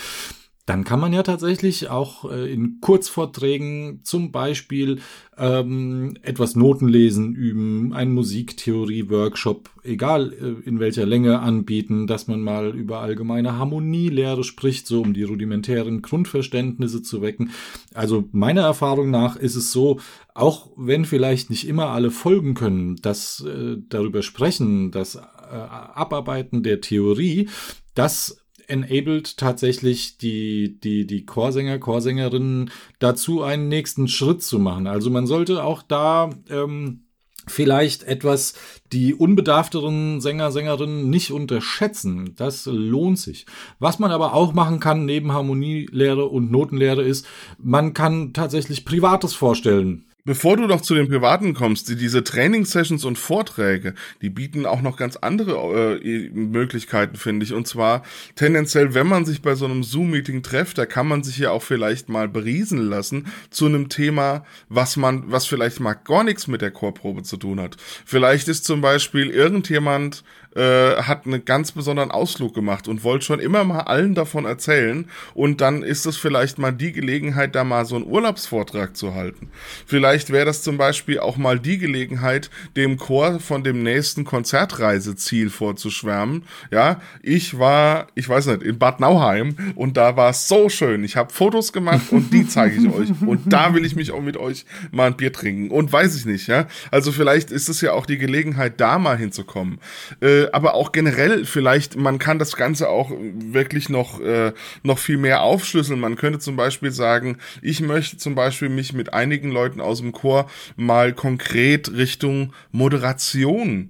dann 0.68 0.84
kann 0.84 1.00
man 1.00 1.14
ja 1.14 1.24
tatsächlich 1.24 1.90
auch 1.90 2.30
äh, 2.30 2.52
in 2.52 2.82
Kurzvorträgen 2.82 4.02
zum 4.04 4.34
Beispiel 4.34 5.00
ähm, 5.38 6.18
etwas 6.24 6.58
Notenlesen 6.58 7.34
üben, 7.36 7.94
einen 7.94 8.14
Musiktheorie-Workshop, 8.14 9.70
egal 9.84 10.34
äh, 10.34 10.68
in 10.68 10.82
welcher 10.82 11.06
Länge 11.06 11.40
anbieten, 11.40 12.06
dass 12.06 12.28
man 12.28 12.42
mal 12.42 12.76
über 12.76 13.00
allgemeine 13.00 13.58
Harmonielehre 13.58 14.44
spricht, 14.44 14.88
so 14.88 15.02
um 15.02 15.14
die 15.14 15.24
rudimentären 15.24 16.02
Grundverständnisse 16.02 17.02
zu 17.02 17.22
wecken. 17.22 17.52
Also 17.94 18.28
meiner 18.34 18.64
Erfahrung 18.64 19.10
nach 19.10 19.38
ist 19.38 19.56
es 19.56 19.72
so, 19.72 20.02
auch 20.34 20.70
wenn 20.76 21.06
vielleicht 21.06 21.50
nicht 21.50 21.66
immer 21.66 21.92
alle 21.92 22.12
folgen 22.12 22.56
können, 22.56 22.98
dass 22.98 23.40
äh, 23.40 23.78
darüber 23.88 24.22
sprechen, 24.22 24.92
das 24.92 25.16
äh, 25.16 25.20
Abarbeiten 25.50 26.62
der 26.62 26.82
Theorie, 26.82 27.48
das 27.96 28.44
enabled 28.68 29.38
tatsächlich 29.38 30.18
die, 30.18 30.80
die, 30.80 31.08
die 31.08 31.26
Chorsänger, 31.26 31.80
Chorsängerinnen 31.80 32.72
dazu, 33.00 33.42
einen 33.42 33.68
nächsten 33.70 34.08
Schritt 34.08 34.44
zu 34.44 34.60
machen. 34.60 34.88
Also 34.88 35.10
man 35.10 35.26
sollte 35.28 35.64
auch 35.64 35.82
da 35.82 36.30
ähm, 36.50 37.08
vielleicht 37.48 38.04
etwas 38.04 38.54
die 38.92 39.14
unbedarfteren 39.14 40.22
Sänger, 40.22 40.52
Sängerinnen 40.52 41.10
nicht 41.10 41.32
unterschätzen. 41.32 42.34
Das 42.36 42.66
lohnt 42.66 43.20
sich. 43.20 43.46
Was 43.80 44.00
man 44.00 44.12
aber 44.12 44.34
auch 44.34 44.54
machen 44.54 44.80
kann 44.80 45.06
neben 45.06 45.32
Harmonielehre 45.32 46.26
und 46.26 46.52
Notenlehre 46.52 47.04
ist, 47.04 47.26
man 47.58 47.94
kann 47.94 48.34
tatsächlich 48.34 48.86
Privates 48.86 49.34
vorstellen. 49.34 50.07
Bevor 50.28 50.58
du 50.58 50.68
noch 50.68 50.82
zu 50.82 50.94
den 50.94 51.08
Privaten 51.08 51.54
kommst, 51.54 51.88
die, 51.88 51.96
diese 51.96 52.22
Trainingssessions 52.22 53.06
und 53.06 53.18
Vorträge, 53.18 53.94
die 54.22 54.30
bieten 54.30 54.66
auch 54.66 54.82
noch 54.82 54.98
ganz 54.98 55.16
andere 55.16 56.02
äh, 56.04 56.30
Möglichkeiten, 56.34 57.16
finde 57.16 57.46
ich. 57.46 57.54
Und 57.54 57.66
zwar 57.66 58.04
tendenziell, 58.36 58.94
wenn 58.94 59.08
man 59.08 59.24
sich 59.24 59.42
bei 59.42 59.56
so 59.56 59.64
einem 59.64 59.84
Zoom-Meeting 59.84 60.44
trifft, 60.44 60.80
da 60.80 60.86
kann 60.86 61.08
man 61.08 61.24
sich 61.24 61.38
ja 61.38 61.52
auch 61.52 61.64
vielleicht 61.64 62.10
mal 62.10 62.28
beriesen 62.28 62.90
lassen 62.90 63.28
zu 63.52 63.68
einem 63.68 63.88
Thema, 63.88 64.44
was 64.68 64.98
man, 64.98 65.32
was 65.32 65.46
vielleicht 65.46 65.80
mal 65.80 65.94
gar 65.94 66.26
nichts 66.26 66.48
mit 66.48 66.62
der 66.62 66.72
Chorprobe 66.72 67.24
zu 67.24 67.38
tun 67.38 67.62
hat. 67.62 67.78
Vielleicht 68.06 68.50
ist 68.50 68.66
zum 68.66 68.82
Beispiel 68.82 69.30
irgendjemand 69.30 70.26
äh, 70.58 71.04
hat 71.04 71.26
einen 71.26 71.46
ganz 71.46 71.72
besonderen 71.72 72.10
Ausflug 72.10 72.54
gemacht 72.54 72.88
und 72.88 73.04
wollte 73.04 73.26
schon 73.26 73.40
immer 73.40 73.64
mal 73.64 73.82
allen 73.82 74.16
davon 74.16 74.46
erzählen. 74.46 75.06
Und 75.36 75.62
dann 75.62 75.84
ist 75.84 76.06
es 76.06 76.18
vielleicht 76.18 76.58
mal 76.58 76.72
die 76.72 76.92
Gelegenheit, 76.92 77.56
da 77.56 77.64
mal 77.64 77.86
so 77.86 77.96
einen 77.96 78.06
Urlaubsvortrag 78.06 78.98
zu 78.98 79.14
halten. 79.14 79.50
Vielleicht 79.86 80.32
wäre 80.32 80.46
das 80.46 80.64
zum 80.64 80.78
Beispiel 80.78 81.20
auch 81.20 81.38
mal 81.38 81.60
die 81.60 81.78
Gelegenheit, 81.78 82.50
dem 82.76 82.98
Chor 82.98 83.40
von 83.40 83.64
dem 83.64 83.84
nächsten 83.84 84.26
Konzertreiseziel 84.26 85.50
vorzuschwärmen. 85.50 86.44
Ja, 86.72 87.02
ich 87.22 87.60
war, 87.60 88.08
ich 88.16 88.28
weiß 88.28 88.48
nicht, 88.48 88.64
in 88.64 88.80
Bad 88.80 89.00
Nauheim 89.00 89.56
und 89.76 89.96
da 89.96 90.18
war 90.18 90.32
es 90.32 90.48
so 90.48 90.70
schön. 90.70 91.04
Ich 91.04 91.16
habe 91.16 91.32
Fotos 91.32 91.72
gemacht 91.72 92.12
und 92.12 92.34
die 92.34 92.48
zeige 92.48 92.76
ich 92.82 92.92
euch. 92.92 93.10
Und 93.26 93.54
da 93.54 93.76
will 93.76 93.86
ich 93.86 93.96
mich 93.96 94.12
auch 94.12 94.22
mit 94.22 94.38
euch 94.38 94.66
mal 94.92 95.08
ein 95.08 95.18
Bier 95.18 95.32
trinken. 95.32 95.70
Und 95.70 95.94
weiß 95.94 96.16
ich 96.16 96.26
nicht, 96.26 96.48
ja. 96.48 96.66
Also 96.90 97.12
vielleicht 97.12 97.52
ist 97.52 97.70
es 97.70 97.82
ja 97.82 97.94
auch 97.94 98.08
die 98.08 98.18
Gelegenheit, 98.18 98.82
da 98.82 98.98
mal 98.98 99.18
hinzukommen. 99.18 99.80
Äh, 100.22 100.47
aber 100.54 100.74
auch 100.74 100.92
generell 100.92 101.46
vielleicht, 101.46 101.96
man 101.96 102.20
kann 102.20 102.40
das 102.40 102.56
Ganze 102.56 102.90
auch 102.90 103.12
wirklich 103.12 103.90
noch, 103.90 104.20
äh, 104.20 104.54
noch 104.84 105.00
viel 105.00 105.18
mehr 105.18 105.42
aufschlüsseln. 105.42 106.00
Man 106.00 106.16
könnte 106.16 106.40
zum 106.40 106.56
Beispiel 106.56 106.92
sagen, 106.92 107.38
ich 107.62 107.82
möchte 107.82 108.18
zum 108.18 108.36
Beispiel 108.36 108.70
mich 108.70 108.94
mit 108.94 109.14
einigen 109.14 109.52
Leuten 109.52 109.82
aus 109.82 110.00
dem 110.00 110.12
Chor 110.12 110.50
mal 110.76 111.14
konkret 111.14 111.92
Richtung 111.94 112.54
Moderation 112.72 113.90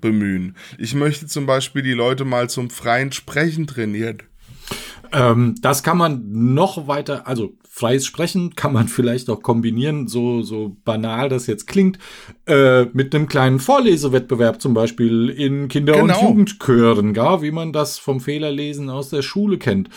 bemühen. 0.00 0.56
Ich 0.78 0.94
möchte 0.94 1.26
zum 1.26 1.46
Beispiel 1.46 1.82
die 1.82 1.92
Leute 1.92 2.24
mal 2.24 2.48
zum 2.48 2.70
freien 2.70 3.12
Sprechen 3.12 3.66
trainieren. 3.66 4.18
Ähm, 5.12 5.54
das 5.60 5.82
kann 5.82 5.98
man 5.98 6.22
noch 6.54 6.88
weiter, 6.88 7.26
also 7.26 7.54
freies 7.76 8.06
Sprechen 8.06 8.54
kann 8.54 8.72
man 8.72 8.88
vielleicht 8.88 9.28
auch 9.28 9.42
kombinieren, 9.42 10.08
so, 10.08 10.40
so 10.40 10.74
banal 10.86 11.28
das 11.28 11.46
jetzt 11.46 11.66
klingt, 11.66 11.98
äh, 12.46 12.86
mit 12.86 13.14
einem 13.14 13.28
kleinen 13.28 13.60
Vorlesewettbewerb 13.60 14.62
zum 14.62 14.72
Beispiel 14.72 15.28
in 15.28 15.68
Kinder- 15.68 16.00
genau. 16.00 16.04
und 16.04 16.22
Jugendchören, 16.22 17.12
gar 17.12 17.42
wie 17.42 17.50
man 17.50 17.74
das 17.74 17.98
vom 17.98 18.20
Fehlerlesen 18.20 18.88
aus 18.88 19.10
der 19.10 19.20
Schule 19.20 19.58
kennt. 19.58 19.90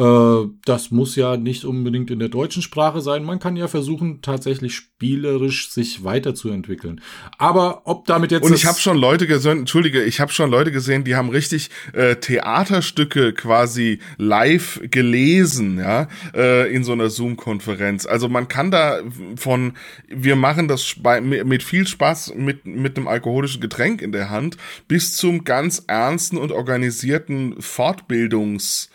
Äh, 0.00 0.48
das 0.64 0.90
muss 0.90 1.14
ja 1.14 1.36
nicht 1.36 1.66
unbedingt 1.66 2.10
in 2.10 2.18
der 2.18 2.30
deutschen 2.30 2.62
Sprache 2.62 3.02
sein. 3.02 3.22
Man 3.22 3.38
kann 3.38 3.56
ja 3.56 3.68
versuchen, 3.68 4.22
tatsächlich 4.22 4.74
spielerisch 4.74 5.70
sich 5.70 6.04
weiterzuentwickeln. 6.04 7.02
Aber 7.36 7.82
ob 7.84 8.06
damit 8.06 8.32
jetzt. 8.32 8.44
Und 8.44 8.54
ich 8.54 8.64
habe 8.64 8.78
schon 8.78 8.96
Leute 8.96 9.26
gesehen, 9.26 9.58
entschuldige, 9.58 10.02
ich 10.02 10.18
habe 10.20 10.32
schon 10.32 10.50
Leute 10.50 10.72
gesehen, 10.72 11.04
die 11.04 11.16
haben 11.16 11.28
richtig 11.28 11.68
äh, 11.92 12.16
Theaterstücke 12.16 13.34
quasi 13.34 13.98
live 14.16 14.80
gelesen, 14.90 15.78
ja, 15.78 16.08
äh, 16.34 16.74
in 16.74 16.82
so 16.82 16.92
einer 16.92 17.10
Zoom-Konferenz. 17.10 18.06
Also 18.06 18.30
man 18.30 18.48
kann 18.48 18.70
da 18.70 19.00
von, 19.36 19.74
wir 20.08 20.36
machen 20.36 20.66
das 20.66 20.94
bei, 21.02 21.20
mit 21.20 21.62
viel 21.62 21.86
Spaß 21.86 22.34
mit, 22.36 22.64
mit 22.64 22.96
einem 22.96 23.06
alkoholischen 23.06 23.60
Getränk 23.60 24.00
in 24.00 24.12
der 24.12 24.30
Hand, 24.30 24.56
bis 24.88 25.14
zum 25.14 25.44
ganz 25.44 25.84
ernsten 25.86 26.38
und 26.38 26.52
organisierten 26.52 27.56
Fortbildungs- 27.56 28.88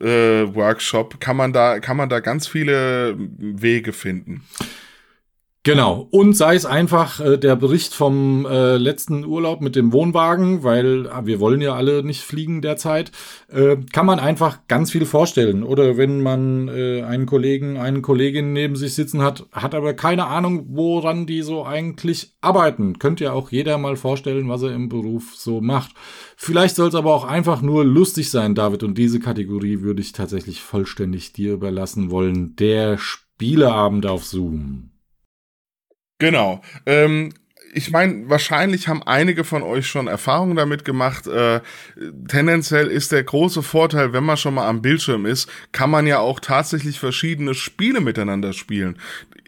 Workshop 0.00 1.20
kann 1.20 1.36
man 1.36 1.52
da 1.52 1.78
kann 1.80 1.96
man 1.96 2.08
da 2.08 2.20
ganz 2.20 2.48
viele 2.48 3.14
Wege 3.18 3.92
finden. 3.92 4.42
Genau. 5.62 6.08
Und 6.10 6.34
sei 6.38 6.54
es 6.54 6.64
einfach 6.64 7.20
äh, 7.20 7.36
der 7.36 7.54
Bericht 7.54 7.92
vom 7.92 8.46
äh, 8.46 8.78
letzten 8.78 9.26
Urlaub 9.26 9.60
mit 9.60 9.76
dem 9.76 9.92
Wohnwagen, 9.92 10.62
weil 10.62 11.04
äh, 11.04 11.26
wir 11.26 11.38
wollen 11.38 11.60
ja 11.60 11.74
alle 11.74 12.02
nicht 12.02 12.22
fliegen 12.22 12.62
derzeit, 12.62 13.12
äh, 13.48 13.76
kann 13.92 14.06
man 14.06 14.18
einfach 14.20 14.66
ganz 14.68 14.90
viel 14.90 15.04
vorstellen. 15.04 15.62
Oder 15.62 15.98
wenn 15.98 16.22
man 16.22 16.68
äh, 16.68 17.02
einen 17.02 17.26
Kollegen, 17.26 17.76
eine 17.76 18.00
Kollegin 18.00 18.54
neben 18.54 18.74
sich 18.74 18.94
sitzen 18.94 19.20
hat, 19.20 19.44
hat 19.52 19.74
aber 19.74 19.92
keine 19.92 20.28
Ahnung, 20.28 20.64
woran 20.70 21.26
die 21.26 21.42
so 21.42 21.66
eigentlich 21.66 22.32
arbeiten. 22.40 22.98
Könnt 22.98 23.20
ja 23.20 23.32
auch 23.34 23.50
jeder 23.50 23.76
mal 23.76 23.96
vorstellen, 23.96 24.48
was 24.48 24.62
er 24.62 24.72
im 24.72 24.88
Beruf 24.88 25.34
so 25.36 25.60
macht. 25.60 25.90
Vielleicht 26.38 26.74
soll 26.74 26.88
es 26.88 26.94
aber 26.94 27.14
auch 27.14 27.24
einfach 27.24 27.60
nur 27.60 27.84
lustig 27.84 28.30
sein, 28.30 28.54
David. 28.54 28.82
Und 28.82 28.96
diese 28.96 29.20
Kategorie 29.20 29.82
würde 29.82 30.00
ich 30.00 30.12
tatsächlich 30.12 30.62
vollständig 30.62 31.34
dir 31.34 31.52
überlassen 31.52 32.10
wollen. 32.10 32.56
Der 32.56 32.96
Spieleabend 32.96 34.06
auf 34.06 34.24
Zoom. 34.24 34.89
Genau. 36.20 36.62
Ähm, 36.86 37.32
ich 37.72 37.90
meine, 37.90 38.28
wahrscheinlich 38.28 38.88
haben 38.88 39.02
einige 39.02 39.44
von 39.44 39.62
euch 39.62 39.86
schon 39.86 40.06
Erfahrungen 40.06 40.56
damit 40.56 40.84
gemacht. 40.84 41.26
Äh, 41.26 41.60
tendenziell 42.28 42.88
ist 42.88 43.12
der 43.12 43.22
große 43.22 43.62
Vorteil, 43.62 44.12
wenn 44.12 44.24
man 44.24 44.36
schon 44.36 44.54
mal 44.54 44.68
am 44.68 44.82
Bildschirm 44.82 45.26
ist, 45.26 45.48
kann 45.72 45.90
man 45.90 46.06
ja 46.06 46.18
auch 46.18 46.40
tatsächlich 46.40 46.98
verschiedene 46.98 47.54
Spiele 47.54 48.00
miteinander 48.00 48.52
spielen. 48.52 48.98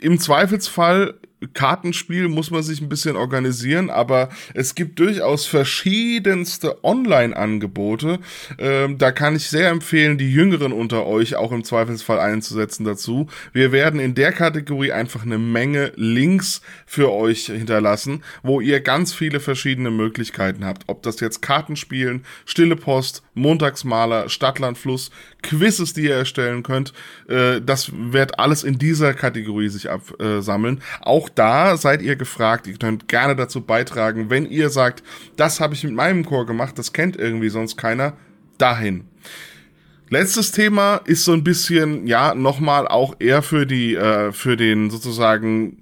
Im 0.00 0.18
Zweifelsfall 0.18 1.14
Kartenspiel 1.54 2.28
muss 2.28 2.50
man 2.50 2.62
sich 2.62 2.80
ein 2.80 2.88
bisschen 2.88 3.16
organisieren, 3.16 3.90
aber 3.90 4.28
es 4.54 4.74
gibt 4.74 4.98
durchaus 4.98 5.46
verschiedenste 5.46 6.82
Online-Angebote. 6.84 8.18
Ähm, 8.58 8.98
da 8.98 9.12
kann 9.12 9.36
ich 9.36 9.48
sehr 9.48 9.70
empfehlen, 9.70 10.18
die 10.18 10.32
Jüngeren 10.32 10.72
unter 10.72 11.06
euch 11.06 11.36
auch 11.36 11.52
im 11.52 11.64
Zweifelsfall 11.64 12.20
einzusetzen 12.20 12.84
dazu. 12.84 13.28
Wir 13.52 13.72
werden 13.72 14.00
in 14.00 14.14
der 14.14 14.32
Kategorie 14.32 14.92
einfach 14.92 15.24
eine 15.24 15.38
Menge 15.38 15.92
Links 15.96 16.62
für 16.86 17.12
euch 17.12 17.46
hinterlassen, 17.46 18.22
wo 18.42 18.60
ihr 18.60 18.80
ganz 18.80 19.12
viele 19.12 19.40
verschiedene 19.40 19.90
Möglichkeiten 19.90 20.64
habt. 20.64 20.84
Ob 20.86 21.02
das 21.02 21.20
jetzt 21.20 21.42
Kartenspielen, 21.42 22.24
Stille 22.46 22.76
Post, 22.76 23.22
Montagsmaler, 23.34 24.28
Stadtland 24.28 24.78
Fluss, 24.78 25.10
Quizzes, 25.42 25.92
die 25.92 26.04
ihr 26.04 26.14
erstellen 26.16 26.62
könnt, 26.62 26.92
äh, 27.28 27.60
das 27.60 27.90
wird 27.94 28.38
alles 28.38 28.64
in 28.64 28.78
dieser 28.78 29.14
Kategorie 29.14 29.68
sich 29.68 29.90
absammeln. 29.90 30.82
Auch 31.00 31.28
da 31.28 31.76
seid 31.76 32.02
ihr 32.02 32.16
gefragt. 32.16 32.66
Ihr 32.66 32.78
könnt 32.78 33.08
gerne 33.08 33.36
dazu 33.36 33.60
beitragen, 33.60 34.30
wenn 34.30 34.46
ihr 34.46 34.70
sagt, 34.70 35.02
das 35.36 35.60
habe 35.60 35.74
ich 35.74 35.84
mit 35.84 35.94
meinem 35.94 36.24
Chor 36.24 36.46
gemacht, 36.46 36.78
das 36.78 36.92
kennt 36.92 37.16
irgendwie 37.16 37.48
sonst 37.48 37.76
keiner, 37.76 38.14
dahin. 38.58 39.04
Letztes 40.08 40.52
Thema 40.52 40.96
ist 41.06 41.24
so 41.24 41.32
ein 41.32 41.42
bisschen, 41.42 42.06
ja, 42.06 42.34
nochmal 42.34 42.86
auch 42.86 43.16
eher 43.18 43.42
für 43.42 43.66
die, 43.66 43.94
äh, 43.94 44.30
für 44.32 44.56
den 44.56 44.90
sozusagen 44.90 45.78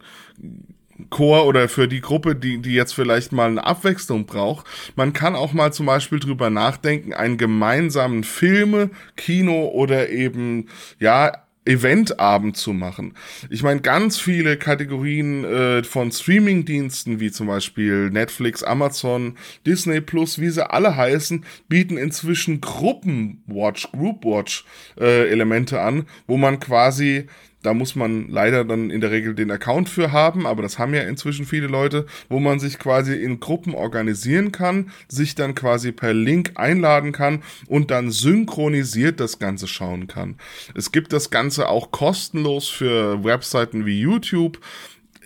Chor 1.08 1.46
oder 1.46 1.68
für 1.68 1.88
die 1.88 2.00
Gruppe, 2.00 2.36
die, 2.36 2.58
die 2.58 2.74
jetzt 2.74 2.94
vielleicht 2.94 3.32
mal 3.32 3.48
eine 3.48 3.64
Abwechslung 3.64 4.26
braucht. 4.26 4.66
Man 4.96 5.12
kann 5.12 5.34
auch 5.34 5.52
mal 5.52 5.72
zum 5.72 5.86
Beispiel 5.86 6.20
drüber 6.20 6.50
nachdenken, 6.50 7.14
einen 7.14 7.38
gemeinsamen 7.38 8.24
Filme, 8.24 8.90
Kino 9.16 9.68
oder 9.68 10.10
eben, 10.10 10.68
ja, 10.98 11.32
Eventabend 11.66 12.56
zu 12.56 12.72
machen. 12.72 13.14
Ich 13.50 13.62
meine, 13.62 13.82
ganz 13.82 14.18
viele 14.18 14.56
Kategorien 14.56 15.44
äh, 15.44 15.84
von 15.84 16.10
Streamingdiensten, 16.10 17.20
wie 17.20 17.30
zum 17.30 17.48
Beispiel 17.48 18.10
Netflix, 18.10 18.62
Amazon, 18.62 19.36
Disney 19.66 20.00
Plus, 20.00 20.38
wie 20.40 20.48
sie 20.48 20.68
alle 20.68 20.96
heißen, 20.96 21.44
bieten 21.68 21.98
inzwischen 21.98 22.62
Gruppenwatch, 22.62 23.92
Groupwatch 23.92 24.64
äh, 24.98 25.28
Elemente 25.28 25.80
an, 25.82 26.06
wo 26.26 26.38
man 26.38 26.60
quasi 26.60 27.26
da 27.62 27.74
muss 27.74 27.94
man 27.94 28.28
leider 28.28 28.64
dann 28.64 28.90
in 28.90 29.00
der 29.00 29.10
Regel 29.10 29.34
den 29.34 29.50
Account 29.50 29.88
für 29.88 30.12
haben, 30.12 30.46
aber 30.46 30.62
das 30.62 30.78
haben 30.78 30.94
ja 30.94 31.02
inzwischen 31.02 31.44
viele 31.44 31.66
Leute, 31.66 32.06
wo 32.28 32.40
man 32.40 32.58
sich 32.58 32.78
quasi 32.78 33.14
in 33.14 33.40
Gruppen 33.40 33.74
organisieren 33.74 34.52
kann, 34.52 34.90
sich 35.08 35.34
dann 35.34 35.54
quasi 35.54 35.92
per 35.92 36.14
Link 36.14 36.52
einladen 36.54 37.12
kann 37.12 37.42
und 37.66 37.90
dann 37.90 38.10
synchronisiert 38.10 39.20
das 39.20 39.38
Ganze 39.38 39.68
schauen 39.68 40.06
kann. 40.06 40.36
Es 40.74 40.92
gibt 40.92 41.12
das 41.12 41.30
Ganze 41.30 41.68
auch 41.68 41.90
kostenlos 41.90 42.68
für 42.68 43.24
Webseiten 43.24 43.84
wie 43.86 44.00
YouTube 44.00 44.58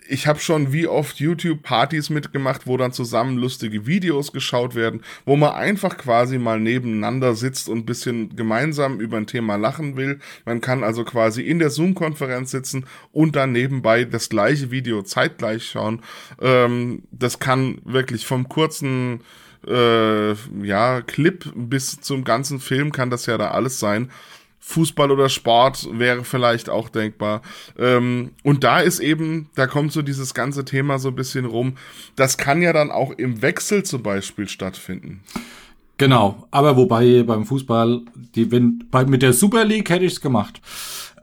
ich 0.06 0.26
habe 0.26 0.38
schon 0.38 0.72
wie 0.72 0.86
oft 0.86 1.18
YouTube-Partys 1.18 2.10
mitgemacht, 2.10 2.66
wo 2.66 2.76
dann 2.76 2.92
zusammen 2.92 3.38
lustige 3.38 3.86
Videos 3.86 4.32
geschaut 4.32 4.74
werden, 4.74 5.02
wo 5.24 5.36
man 5.36 5.52
einfach 5.52 5.96
quasi 5.96 6.38
mal 6.38 6.60
nebeneinander 6.60 7.34
sitzt 7.34 7.68
und 7.68 7.86
bisschen 7.86 8.36
gemeinsam 8.36 9.00
über 9.00 9.16
ein 9.16 9.26
Thema 9.26 9.56
lachen 9.56 9.96
will. 9.96 10.20
Man 10.44 10.60
kann 10.60 10.84
also 10.84 11.04
quasi 11.04 11.42
in 11.42 11.58
der 11.58 11.70
Zoom-Konferenz 11.70 12.50
sitzen 12.50 12.86
und 13.12 13.36
dann 13.36 13.52
nebenbei 13.52 14.04
das 14.04 14.28
gleiche 14.28 14.70
Video 14.70 15.02
zeitgleich 15.02 15.66
schauen. 15.66 16.02
Ähm, 16.40 17.02
das 17.10 17.38
kann 17.38 17.78
wirklich 17.84 18.26
vom 18.26 18.48
kurzen 18.48 19.20
äh, 19.66 20.34
ja, 20.62 21.00
Clip 21.02 21.50
bis 21.54 22.00
zum 22.00 22.24
ganzen 22.24 22.60
Film 22.60 22.92
kann 22.92 23.10
das 23.10 23.26
ja 23.26 23.38
da 23.38 23.52
alles 23.52 23.80
sein. 23.80 24.10
Fußball 24.66 25.10
oder 25.10 25.28
Sport 25.28 25.86
wäre 25.92 26.24
vielleicht 26.24 26.70
auch 26.70 26.88
denkbar. 26.88 27.42
Ähm, 27.78 28.30
und 28.42 28.64
da 28.64 28.80
ist 28.80 28.98
eben, 28.98 29.50
da 29.54 29.66
kommt 29.66 29.92
so 29.92 30.00
dieses 30.00 30.32
ganze 30.32 30.64
Thema 30.64 30.98
so 30.98 31.08
ein 31.08 31.14
bisschen 31.14 31.44
rum. 31.44 31.76
Das 32.16 32.38
kann 32.38 32.62
ja 32.62 32.72
dann 32.72 32.90
auch 32.90 33.10
im 33.12 33.42
Wechsel 33.42 33.82
zum 33.82 34.02
Beispiel 34.02 34.48
stattfinden. 34.48 35.20
Genau, 35.98 36.48
aber 36.50 36.76
wobei 36.78 37.22
beim 37.22 37.44
Fußball, 37.44 38.00
die, 38.34 38.50
wenn, 38.50 38.86
bei, 38.90 39.04
mit 39.04 39.22
der 39.22 39.34
Super 39.34 39.64
League 39.66 39.90
hätte 39.90 40.06
ich 40.06 40.14
es 40.14 40.20
gemacht. 40.20 40.60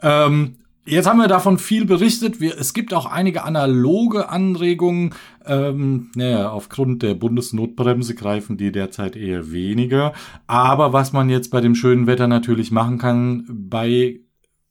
Ähm, 0.03 0.55
Jetzt 0.83 1.07
haben 1.07 1.19
wir 1.19 1.27
davon 1.27 1.59
viel 1.59 1.85
berichtet. 1.85 2.41
Wir, 2.41 2.57
es 2.57 2.73
gibt 2.73 2.93
auch 2.93 3.05
einige 3.05 3.43
analoge 3.43 4.29
Anregungen. 4.29 5.13
Ähm, 5.45 6.09
naja, 6.15 6.49
aufgrund 6.49 7.03
der 7.03 7.13
Bundesnotbremse 7.13 8.15
greifen 8.15 8.57
die 8.57 8.71
derzeit 8.71 9.15
eher 9.15 9.51
weniger. 9.51 10.13
Aber 10.47 10.91
was 10.91 11.13
man 11.13 11.29
jetzt 11.29 11.49
bei 11.49 11.61
dem 11.61 11.75
schönen 11.75 12.07
Wetter 12.07 12.27
natürlich 12.27 12.71
machen 12.71 12.97
kann, 12.97 13.45
bei 13.47 14.21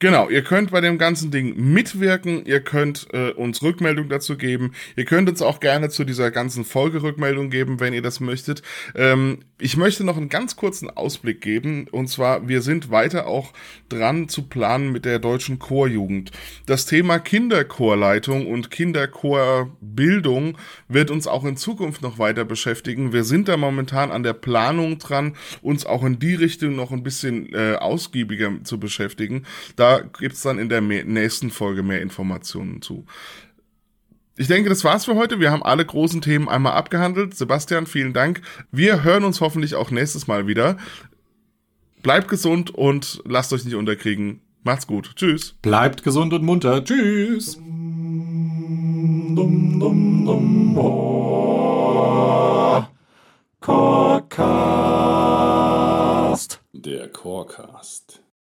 Genau, 0.00 0.28
ihr 0.28 0.44
könnt 0.44 0.70
bei 0.70 0.80
dem 0.80 0.96
ganzen 0.96 1.32
Ding 1.32 1.56
mitwirken, 1.56 2.46
ihr 2.46 2.60
könnt 2.60 3.08
äh, 3.12 3.32
uns 3.32 3.62
Rückmeldung 3.62 4.08
dazu 4.08 4.36
geben, 4.38 4.72
ihr 4.94 5.04
könnt 5.04 5.28
uns 5.28 5.42
auch 5.42 5.58
gerne 5.58 5.88
zu 5.88 6.04
dieser 6.04 6.30
ganzen 6.30 6.64
Folge 6.64 7.02
Rückmeldung 7.02 7.50
geben, 7.50 7.80
wenn 7.80 7.92
ihr 7.92 8.02
das 8.02 8.20
möchtet. 8.20 8.62
Ähm, 8.94 9.40
ich 9.60 9.76
möchte 9.76 10.04
noch 10.04 10.16
einen 10.16 10.28
ganz 10.28 10.54
kurzen 10.54 10.88
Ausblick 10.88 11.40
geben, 11.40 11.88
und 11.90 12.06
zwar, 12.06 12.46
wir 12.46 12.62
sind 12.62 12.92
weiter 12.92 13.26
auch 13.26 13.52
dran 13.88 14.28
zu 14.28 14.42
planen 14.42 14.92
mit 14.92 15.04
der 15.04 15.18
deutschen 15.18 15.58
Chorjugend. 15.58 16.30
Das 16.66 16.86
Thema 16.86 17.18
Kinderchorleitung 17.18 18.46
und 18.46 18.70
Kinderchorbildung 18.70 20.58
wird 20.86 21.10
uns 21.10 21.26
auch 21.26 21.44
in 21.44 21.56
Zukunft 21.56 22.02
noch 22.02 22.20
weiter 22.20 22.44
beschäftigen. 22.44 23.12
Wir 23.12 23.24
sind 23.24 23.48
da 23.48 23.56
momentan 23.56 24.12
an 24.12 24.22
der 24.22 24.34
Planung 24.34 24.98
dran, 24.98 25.34
uns 25.60 25.84
auch 25.84 26.04
in 26.04 26.20
die 26.20 26.36
Richtung 26.36 26.76
noch 26.76 26.92
ein 26.92 27.02
bisschen 27.02 27.52
äh, 27.52 27.74
ausgiebiger 27.74 28.62
zu 28.62 28.78
beschäftigen. 28.78 29.42
Da 29.74 29.87
da 29.88 30.00
gibt's 30.00 30.42
dann 30.42 30.58
in 30.58 30.68
der 30.68 30.82
nächsten 30.82 31.50
Folge 31.50 31.82
mehr 31.82 32.02
Informationen 32.02 32.82
zu. 32.82 33.06
Ich 34.36 34.46
denke, 34.46 34.68
das 34.68 34.84
war's 34.84 35.06
für 35.06 35.16
heute. 35.16 35.40
Wir 35.40 35.50
haben 35.50 35.64
alle 35.64 35.84
großen 35.84 36.20
Themen 36.20 36.48
einmal 36.48 36.74
abgehandelt. 36.74 37.34
Sebastian, 37.36 37.86
vielen 37.86 38.12
Dank. 38.12 38.42
Wir 38.70 39.02
hören 39.02 39.24
uns 39.24 39.40
hoffentlich 39.40 39.74
auch 39.74 39.90
nächstes 39.90 40.28
Mal 40.28 40.46
wieder. 40.46 40.76
Bleibt 42.02 42.28
gesund 42.28 42.70
und 42.70 43.20
lasst 43.24 43.52
euch 43.52 43.64
nicht 43.64 43.74
unterkriegen. 43.74 44.40
Macht's 44.62 44.86
gut. 44.86 45.16
Tschüss. 45.16 45.54
Bleibt 45.62 46.04
gesund 46.04 46.32
und 46.34 46.44
munter. 46.44 46.84
Tschüss. 46.84 47.54
Dum, 47.56 49.34
dum, 49.34 50.24
dum, 50.24 50.76
Chorcast. 53.60 54.50
Der 56.72 57.08
Chorcast. 57.08 58.27